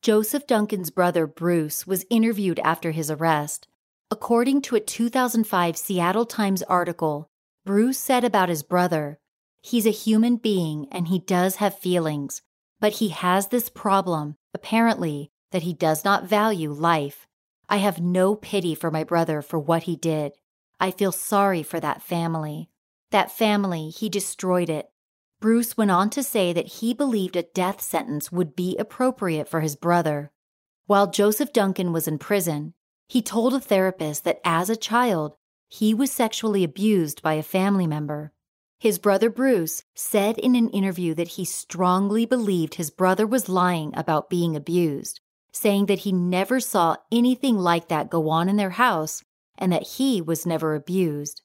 [0.00, 3.66] Joseph Duncan's brother Bruce was interviewed after his arrest.
[4.10, 7.28] According to a 2005 Seattle Times article,
[7.66, 9.18] Bruce said about his brother,
[9.60, 12.42] He's a human being and he does have feelings,
[12.80, 17.26] but he has this problem, apparently, that he does not value life.
[17.68, 20.32] I have no pity for my brother for what he did.
[20.80, 22.70] I feel sorry for that family.
[23.10, 24.90] That family, he destroyed it.
[25.40, 29.60] Bruce went on to say that he believed a death sentence would be appropriate for
[29.60, 30.32] his brother.
[30.86, 32.74] While Joseph Duncan was in prison,
[33.08, 35.36] he told a therapist that as a child,
[35.68, 38.32] he was sexually abused by a family member.
[38.78, 43.92] His brother Bruce said in an interview that he strongly believed his brother was lying
[43.96, 45.20] about being abused,
[45.52, 49.22] saying that he never saw anything like that go on in their house
[49.56, 51.42] and that he was never abused.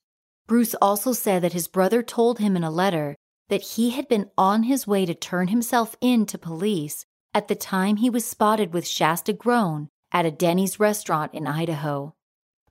[0.47, 3.15] Bruce also said that his brother told him in a letter
[3.49, 7.55] that he had been on his way to turn himself in to police at the
[7.55, 12.13] time he was spotted with Shasta Groene at a Denny's restaurant in Idaho.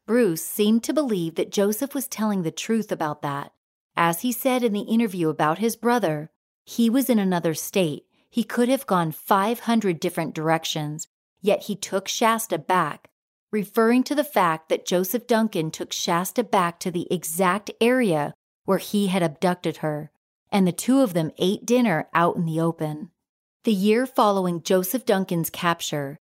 [0.07, 3.53] Bruce seemed to believe that Joseph was telling the truth about that
[3.97, 6.31] as he said in the interview about his brother,
[6.65, 8.05] he was in another state.
[8.31, 11.09] He could have gone 500 different directions,
[11.43, 13.11] yet he took Shasta back,
[13.51, 18.33] referring to the fact that Joseph Duncan took Shasta back to the exact area
[18.65, 20.11] where he had abducted her,
[20.51, 23.11] and the two of them ate dinner out in the open.
[23.65, 26.19] The year following Joseph Duncan's capture,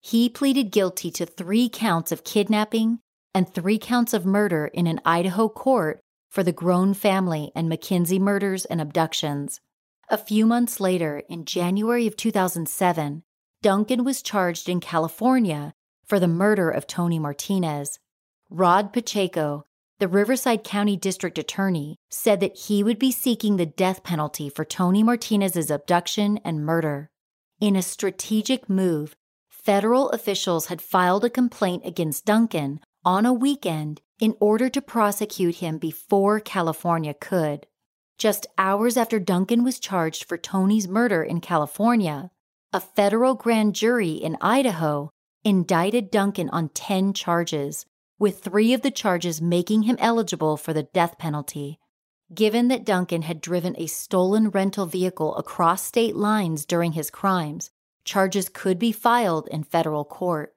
[0.00, 3.00] he pleaded guilty to three counts of kidnapping
[3.34, 6.00] and three counts of murder in an Idaho court
[6.30, 9.60] for the Groene family and McKenzie murders and abductions.
[10.08, 13.22] A few months later, in January of 2007,
[13.62, 15.74] Duncan was charged in California
[16.06, 17.98] for the murder of Tony Martinez.
[18.48, 19.66] Rod Pacheco,
[19.98, 24.64] the Riverside County District Attorney said that he would be seeking the death penalty for
[24.64, 27.10] Tony Martinez's abduction and murder.
[27.60, 29.14] In a strategic move,
[29.50, 35.56] federal officials had filed a complaint against Duncan on a weekend in order to prosecute
[35.56, 37.66] him before California could.
[38.16, 42.30] Just hours after Duncan was charged for Tony's murder in California,
[42.72, 45.10] a federal grand jury in Idaho
[45.42, 47.84] indicted Duncan on 10 charges,
[48.18, 51.80] with three of the charges making him eligible for the death penalty.
[52.32, 57.70] Given that Duncan had driven a stolen rental vehicle across state lines during his crimes,
[58.04, 60.54] charges could be filed in federal court.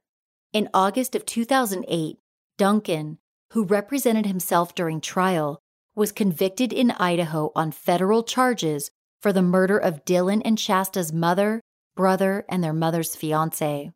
[0.52, 2.18] In August of 2008,
[2.58, 3.18] Duncan,
[3.54, 5.60] who represented himself during trial,
[5.96, 11.62] was convicted in Idaho on federal charges for the murder of Dylan and Shasta's mother,
[11.96, 13.92] brother, and their mother's fiance.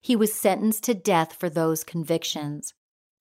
[0.00, 2.74] He was sentenced to death for those convictions.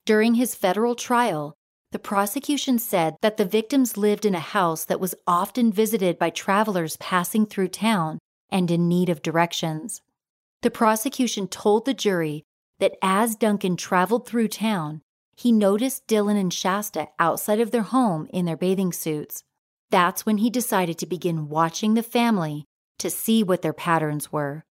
[0.05, 1.55] During his federal trial,
[1.91, 6.29] the prosecution said that the victims lived in a house that was often visited by
[6.29, 8.17] travelers passing through town
[8.49, 10.01] and in need of directions.
[10.61, 12.43] The prosecution told the jury
[12.79, 15.01] that as Duncan traveled through town,
[15.36, 19.43] he noticed Dylan and Shasta outside of their home in their bathing suits.
[19.89, 22.65] That's when he decided to begin watching the family
[23.02, 24.64] to see what their patterns were.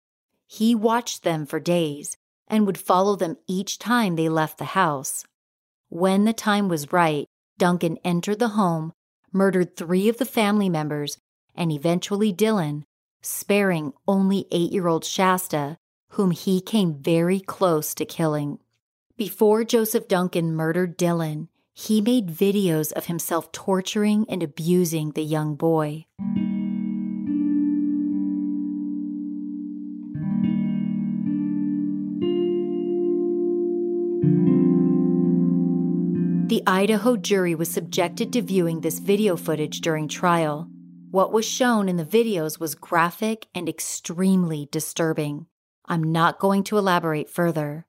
[0.47, 2.17] He watched them for days
[2.47, 5.25] and would follow them each time they left the house.
[5.89, 7.27] When the time was right,
[7.57, 8.93] Duncan entered the home,
[9.31, 11.17] murdered three of the family members,
[11.55, 12.83] and eventually Dylan,
[13.21, 15.77] sparing only eight year old Shasta,
[16.11, 18.59] whom he came very close to killing.
[19.17, 25.55] Before Joseph Duncan murdered Dylan, he made videos of himself torturing and abusing the young
[25.55, 26.05] boy.
[36.51, 40.69] The Idaho jury was subjected to viewing this video footage during trial.
[41.09, 45.45] What was shown in the videos was graphic and extremely disturbing.
[45.85, 47.85] I'm not going to elaborate further.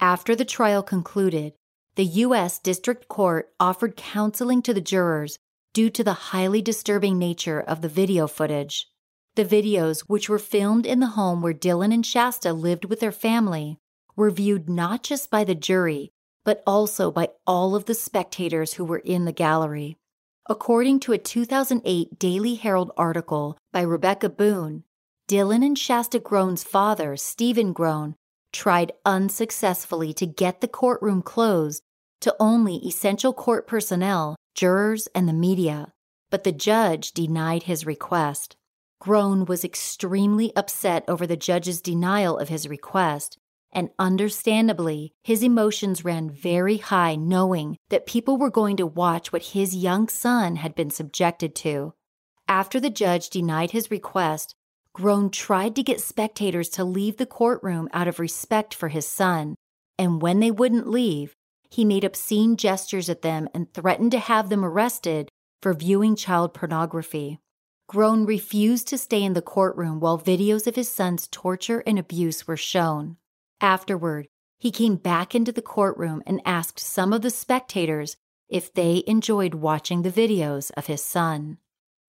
[0.00, 1.52] After the trial concluded,
[1.94, 2.58] the U.S.
[2.58, 5.38] District Court offered counseling to the jurors
[5.72, 8.88] due to the highly disturbing nature of the video footage.
[9.36, 13.12] The videos, which were filmed in the home where Dylan and Shasta lived with their
[13.12, 13.78] family,
[14.16, 16.10] were viewed not just by the jury,
[16.44, 19.96] but also by all of the spectators who were in the gallery.
[20.48, 24.84] According to a 2008 Daily Herald article by Rebecca Boone,
[25.28, 28.14] Dylan and Shasta Groene's father, Stephen Groene,
[28.52, 31.82] tried unsuccessfully to get the courtroom closed
[32.20, 35.92] to only essential court personnel, jurors, and the media,
[36.30, 38.56] but the judge denied his request.
[39.00, 43.38] Groene was extremely upset over the judge's denial of his request
[43.72, 49.42] and understandably, his emotions ran very high knowing that people were going to watch what
[49.42, 51.94] his young son had been subjected to.
[52.48, 54.54] After the judge denied his request,
[54.94, 59.54] Groene tried to get spectators to leave the courtroom out of respect for his son,
[59.98, 61.34] and when they wouldn't leave,
[61.70, 65.30] he made obscene gestures at them and threatened to have them arrested
[65.62, 67.38] for viewing child pornography.
[67.90, 72.46] Groene refused to stay in the courtroom while videos of his son's torture and abuse
[72.46, 73.16] were shown.
[73.62, 74.26] Afterward,
[74.58, 78.16] he came back into the courtroom and asked some of the spectators
[78.48, 81.58] if they enjoyed watching the videos of his son.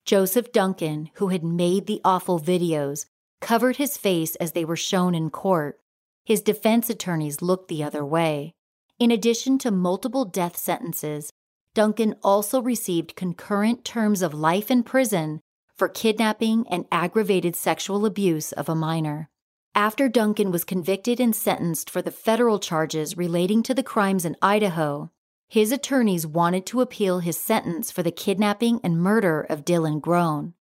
[0.03, 3.05] Joseph Duncan, who had made the awful videos,
[3.39, 5.79] covered his face as they were shown in court.
[6.25, 8.53] His defense attorneys looked the other way.
[8.99, 11.31] In addition to multiple death sentences,
[11.75, 15.39] Duncan also received concurrent terms of life in prison
[15.77, 19.29] for kidnapping and aggravated sexual abuse of a minor.
[19.75, 24.37] After Duncan was convicted and sentenced for the federal charges relating to the crimes in
[24.39, 25.09] Idaho,
[25.49, 30.53] his attorneys wanted to appeal his sentence for the kidnapping and murder of Dylan Groene.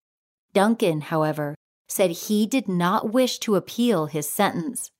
[0.53, 1.55] Duncan, however,
[1.89, 4.91] said he did not wish to appeal his sentence.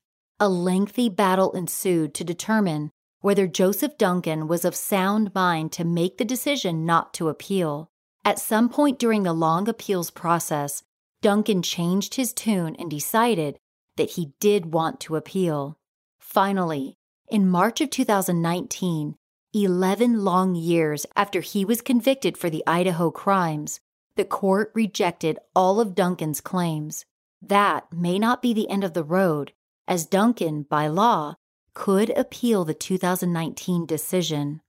[0.42, 2.92] A lengthy battle ensued to determine
[3.22, 7.90] whether Joseph Duncan was of sound mind to make the decision not to appeal.
[8.26, 10.84] At some point during the long appeals process,
[11.22, 13.58] Duncan changed his tune and decided
[14.02, 15.78] that he did want to appeal.
[16.20, 16.98] Finally,
[17.30, 19.16] in March of 2019,
[19.54, 23.80] 11 long years after he was convicted for the Idaho crimes,
[24.16, 27.06] the court rejected all of Duncan's claims.
[27.44, 29.54] That may not be the end of the road,
[29.88, 31.36] as Duncan, by law,
[31.76, 34.62] could appeal the 2019 decision.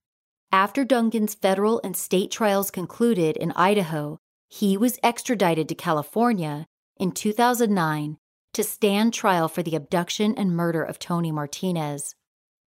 [0.52, 4.18] After Duncan's federal and state trials concluded in Idaho,
[4.50, 6.66] he was extradited to California
[6.98, 8.18] in 2009
[8.54, 12.14] to stand trial for the abduction and murder of Tony Martinez.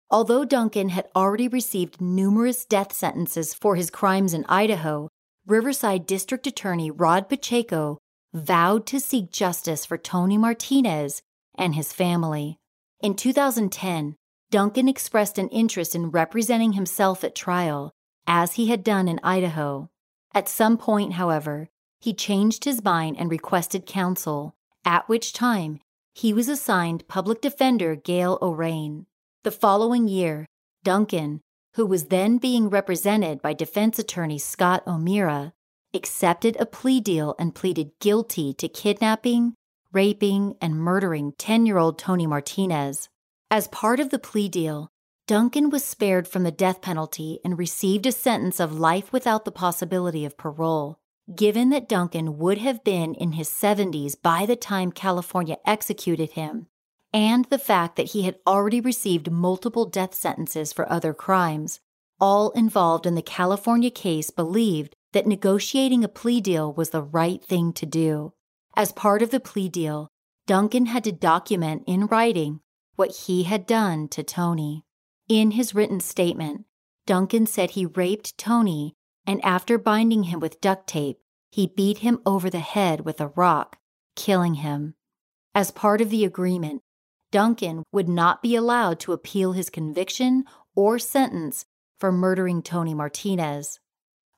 [0.10, 5.10] Although Duncan had already received numerous death sentences for his crimes in Idaho,
[5.46, 7.98] Riverside District Attorney Rod Pacheco
[8.34, 11.22] vowed to seek justice for Tony Martinez
[11.56, 12.58] and his family.
[13.02, 14.16] In 2010,
[14.52, 17.92] Duncan expressed an interest in representing himself at trial,
[18.28, 19.90] as he had done in Idaho.
[20.34, 21.70] At some point, however,
[22.00, 24.56] he changed his mind and requested counsel,
[24.86, 25.80] at which time
[26.14, 29.06] he was assigned public defender Gail O'Rain.
[29.44, 30.46] The following year,
[30.84, 31.42] Duncan,
[31.76, 35.54] who was then being represented by defense attorney Scott O'Meara,
[35.94, 39.56] accepted a plea deal and pleaded guilty to kidnapping,
[39.92, 43.10] raping, and murdering 10 year old Tony Martinez.
[43.50, 44.90] As part of the plea deal,
[45.26, 49.52] Duncan was spared from the death penalty and received a sentence of life without the
[49.52, 51.00] possibility of parole.
[51.34, 56.68] Given that Duncan would have been in his 70s by the time California executed him,
[57.14, 61.80] and the fact that he had already received multiple death sentences for other crimes,
[62.20, 67.44] all involved in the California case believed that negotiating a plea deal was the right
[67.44, 68.34] thing to do.
[68.76, 70.10] As part of the plea deal,
[70.46, 72.60] Duncan had to document in writing
[72.96, 74.84] what he had done to Tony.
[75.30, 76.66] In his written statement,
[77.06, 78.94] Duncan said he raped Tony
[79.26, 81.20] and after binding him with duct tape,
[81.52, 83.78] he beat him over the head with a rock,
[84.16, 84.96] killing him.
[85.56, 86.82] As part of the agreement,
[87.32, 90.46] Duncan would not be allowed to appeal his conviction
[90.76, 91.66] or sentence
[92.00, 93.80] for murdering Tony Martinez.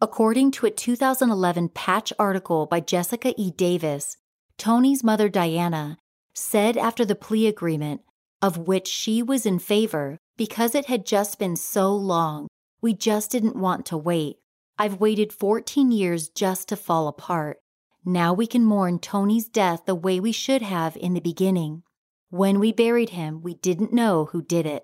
[0.01, 3.51] According to a 2011 Patch article by Jessica E.
[3.51, 4.17] Davis,
[4.57, 5.97] Tony's mother Diana
[6.33, 8.01] said after the plea agreement,
[8.41, 12.47] of which she was in favor because it had just been so long,
[12.81, 14.37] we just didn't want to wait.
[14.77, 17.61] I've waited 14 years just to fall apart.
[18.03, 21.83] Now we can mourn Tony's death the way we should have in the beginning.
[22.29, 24.83] When we buried him, we didn't know who did it.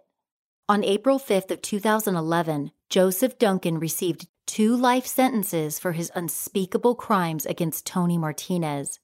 [0.69, 7.45] On April 5th of 2011, Joseph Duncan received two life sentences for his unspeakable crimes
[7.45, 8.99] against Tony Martinez.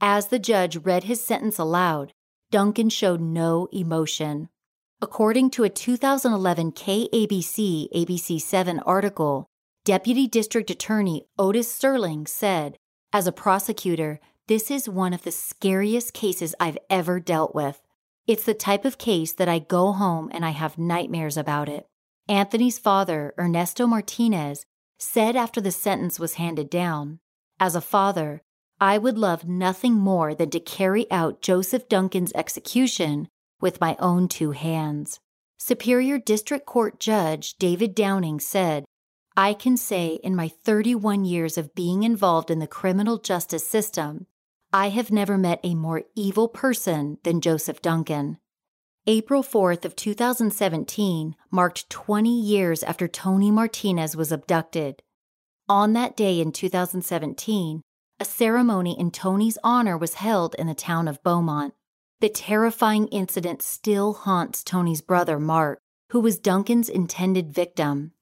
[0.00, 2.14] As the judge read his sentence aloud,
[2.50, 4.48] Duncan showed no emotion.
[5.02, 9.49] According to a 2011 KABC ABC 7 article,
[9.90, 12.76] Deputy District Attorney Otis Sterling said,
[13.12, 17.82] As a prosecutor, this is one of the scariest cases I've ever dealt with.
[18.24, 21.86] It's the type of case that I go home and I have nightmares about it.
[22.28, 24.64] Anthony's father, Ernesto Martinez,
[25.00, 27.18] said after the sentence was handed down
[27.58, 28.42] As a father,
[28.80, 33.26] I would love nothing more than to carry out Joseph Duncan's execution
[33.60, 35.18] with my own two hands.
[35.58, 38.84] Superior District Court Judge David Downing said,
[39.42, 44.26] I can say in my 31 years of being involved in the criminal justice system
[44.70, 48.36] I have never met a more evil person than Joseph Duncan.
[49.06, 55.02] April 4th of 2017 marked 20 years after Tony Martinez was abducted.
[55.70, 57.80] On that day in 2017,
[58.20, 61.72] a ceremony in Tony's honor was held in the town of Beaumont.
[62.20, 65.78] The terrifying incident still haunts Tony's brother, Mark,
[66.10, 68.12] who was Duncan's intended victim.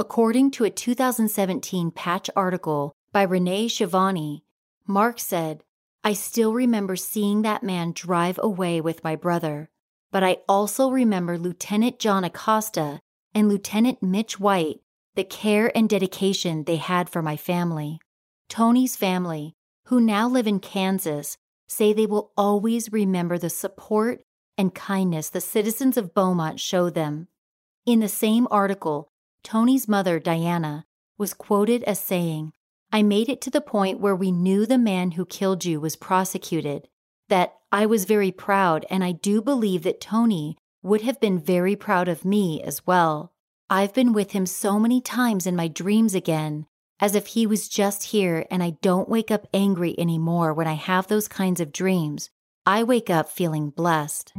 [0.00, 4.42] According to a 2017 Patch article by Renee Shivani,
[4.86, 5.64] Mark said,
[6.04, 9.70] I still remember seeing that man drive away with my brother,
[10.12, 13.00] but I also remember Lieutenant John Acosta
[13.34, 14.80] and Lieutenant Mitch White,
[15.16, 17.98] the care and dedication they had for my family.
[18.48, 21.36] Tony's family, who now live in Kansas,
[21.66, 24.22] say they will always remember the support
[24.56, 27.26] and kindness the citizens of Beaumont showed them.
[27.84, 29.10] In the same article,
[29.42, 30.86] Tony's mother, Diana,
[31.16, 32.52] was quoted as saying,
[32.92, 35.96] I made it to the point where we knew the man who killed you was
[35.96, 36.88] prosecuted,
[37.28, 41.76] that I was very proud, and I do believe that Tony would have been very
[41.76, 43.32] proud of me as well.
[43.68, 46.66] I've been with him so many times in my dreams again,
[47.00, 50.74] as if he was just here, and I don't wake up angry anymore when I
[50.74, 52.30] have those kinds of dreams.
[52.64, 54.32] I wake up feeling blessed.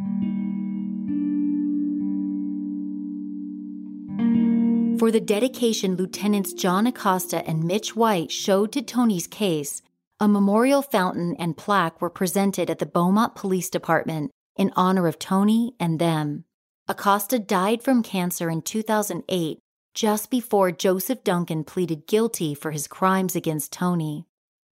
[5.00, 9.82] For the dedication Lieutenants John Acosta and Mitch White showed to Tony's case,
[10.20, 15.18] a memorial fountain and plaque were presented at the Beaumont Police Department in honor of
[15.18, 16.44] Tony and them.
[16.90, 19.60] Acosta died from cancer in 2008,
[19.94, 24.26] just before Joseph Duncan pleaded guilty for his crimes against Tony.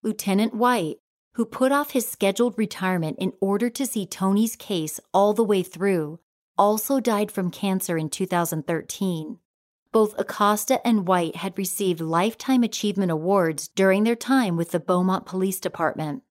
[0.03, 0.97] Lieutenant White,
[1.35, 5.62] who put off his scheduled retirement in order to see Tony's case all the way
[5.62, 6.18] through,
[6.57, 9.39] also died from cancer in 2013.
[9.95, 15.24] Both Acosta and White had received Lifetime Achievement Awards during their time with the Beaumont
[15.24, 16.24] Police Department.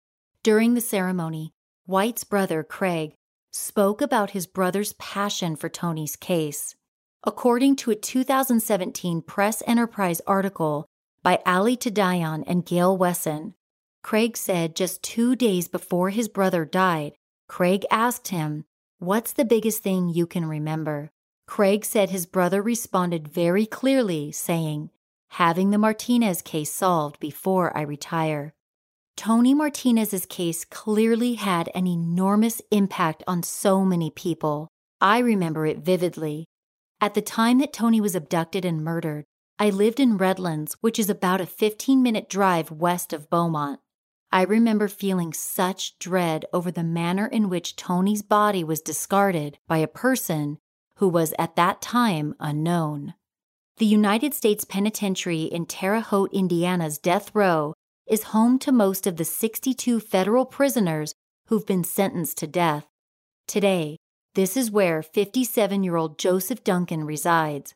[0.44, 1.54] During the ceremony,
[1.86, 3.14] White's brother, Craig,
[3.54, 6.76] spoke about his brother's passion for Tony's case.
[7.24, 10.86] According to a 2017 Press Enterprise article
[11.24, 13.54] by Ali Tadayon and Gail Wesson,
[14.04, 17.14] Craig said just two days before his brother died,
[17.48, 18.66] Craig asked him,
[19.00, 21.13] What's the biggest thing you can remember?
[21.48, 24.90] Craig said his brother responded very clearly, saying,
[25.32, 28.54] Having the Martinez case solved before I retire.
[29.16, 34.68] Tony Martinez's case clearly had an enormous impact on so many people.
[35.02, 36.46] I remember it vividly.
[37.00, 39.26] At the time that Tony was abducted and murdered,
[39.60, 43.80] I lived in Redlands, which is about a 15 minute drive west of Beaumont.
[44.32, 49.78] I remember feeling such dread over the manner in which Tony's body was discarded by
[49.78, 50.58] a person
[50.98, 53.14] who was at that time unknown.
[53.78, 57.74] The United States Penitentiary in Terre Haute, Indiana's death row
[58.08, 61.14] is home to most of the 62 federal prisoners
[61.48, 62.86] who've been sentenced to death.
[63.48, 63.98] Today,
[64.36, 67.74] this is where 57 year old Joseph Duncan resides.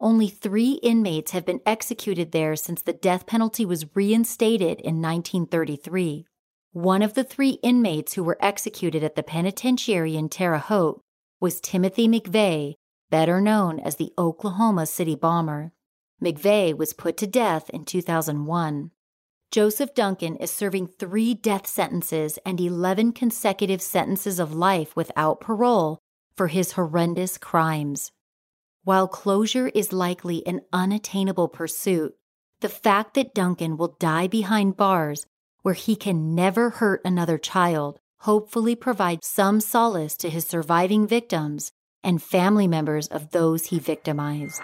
[0.00, 6.26] Only three inmates have been executed there since the death penalty was reinstated in 1933.
[6.72, 11.00] One of the three inmates who were executed at the penitentiary in Terre Haute
[11.40, 12.74] was Timothy McVeigh,
[13.10, 15.72] better known as the Oklahoma City Bomber.
[16.22, 18.90] McVeigh was put to death in 2001.
[19.50, 25.98] Joseph Duncan is serving three death sentences and 11 consecutive sentences of life without parole
[26.34, 28.12] for his horrendous crimes.
[28.82, 32.14] While closure is likely an unattainable pursuit,
[32.60, 35.26] the fact that Duncan will die behind bars
[35.62, 41.70] where he can never hurt another child hopefully provide some solace to his surviving victims
[42.02, 44.60] and family members of those he victimized.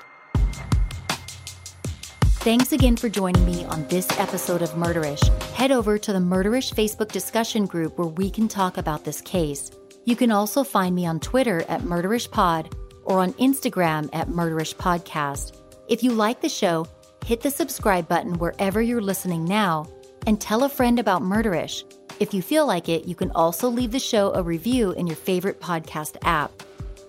[2.43, 5.23] Thanks again for joining me on this episode of Murderish.
[5.53, 9.71] Head over to the Murderish Facebook discussion group where we can talk about this case.
[10.07, 15.57] You can also find me on Twitter at MurderishPod or on Instagram at Murderish Podcast.
[15.89, 16.89] If you like the show,
[17.25, 19.87] hit the subscribe button wherever you're listening now
[20.27, 21.85] and tell a friend about Murderish.
[22.23, 25.17] If you feel like it, you can also leave the show a review in your
[25.17, 26.53] favorite podcast app.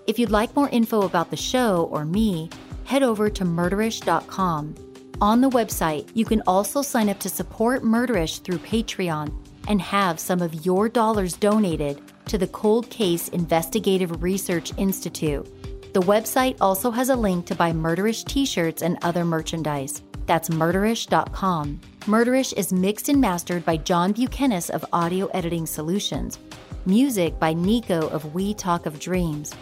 [0.08, 2.50] If you'd like more info about the show or me,
[2.82, 4.74] head over to murderish.com.
[5.20, 9.32] On the website, you can also sign up to support Murderish through Patreon
[9.68, 15.46] and have some of your dollars donated to the Cold Case Investigative Research Institute.
[15.94, 20.02] The website also has a link to buy Murderish t shirts and other merchandise.
[20.26, 21.80] That's murderish.com.
[22.00, 26.38] Murderish is mixed and mastered by John Bukenas of Audio Editing Solutions.
[26.86, 29.54] Music by Nico of We Talk of Dreams.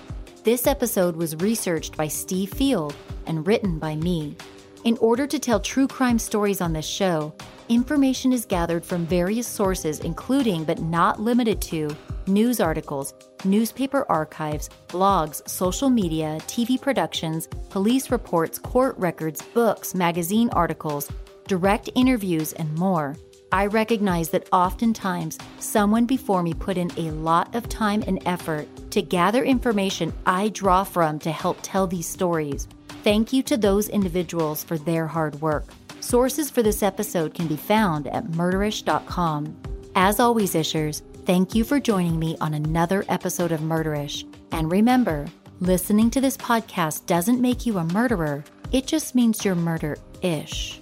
[0.44, 2.96] This episode was researched by Steve Field
[3.26, 4.36] and written by me.
[4.84, 7.32] In order to tell true crime stories on this show,
[7.68, 13.14] information is gathered from various sources, including but not limited to news articles,
[13.44, 21.08] newspaper archives, blogs, social media, TV productions, police reports, court records, books, magazine articles,
[21.46, 23.16] direct interviews, and more.
[23.52, 28.66] I recognize that oftentimes someone before me put in a lot of time and effort
[28.90, 32.66] to gather information I draw from to help tell these stories.
[33.02, 35.64] Thank you to those individuals for their hard work.
[36.00, 39.56] Sources for this episode can be found at murderish.com.
[39.94, 44.26] As always, Ishers, Thank you for joining me on another episode of Murderish.
[44.50, 45.26] And remember,
[45.60, 48.42] listening to this podcast doesn't make you a murderer,
[48.72, 50.81] it just means you're murder ish.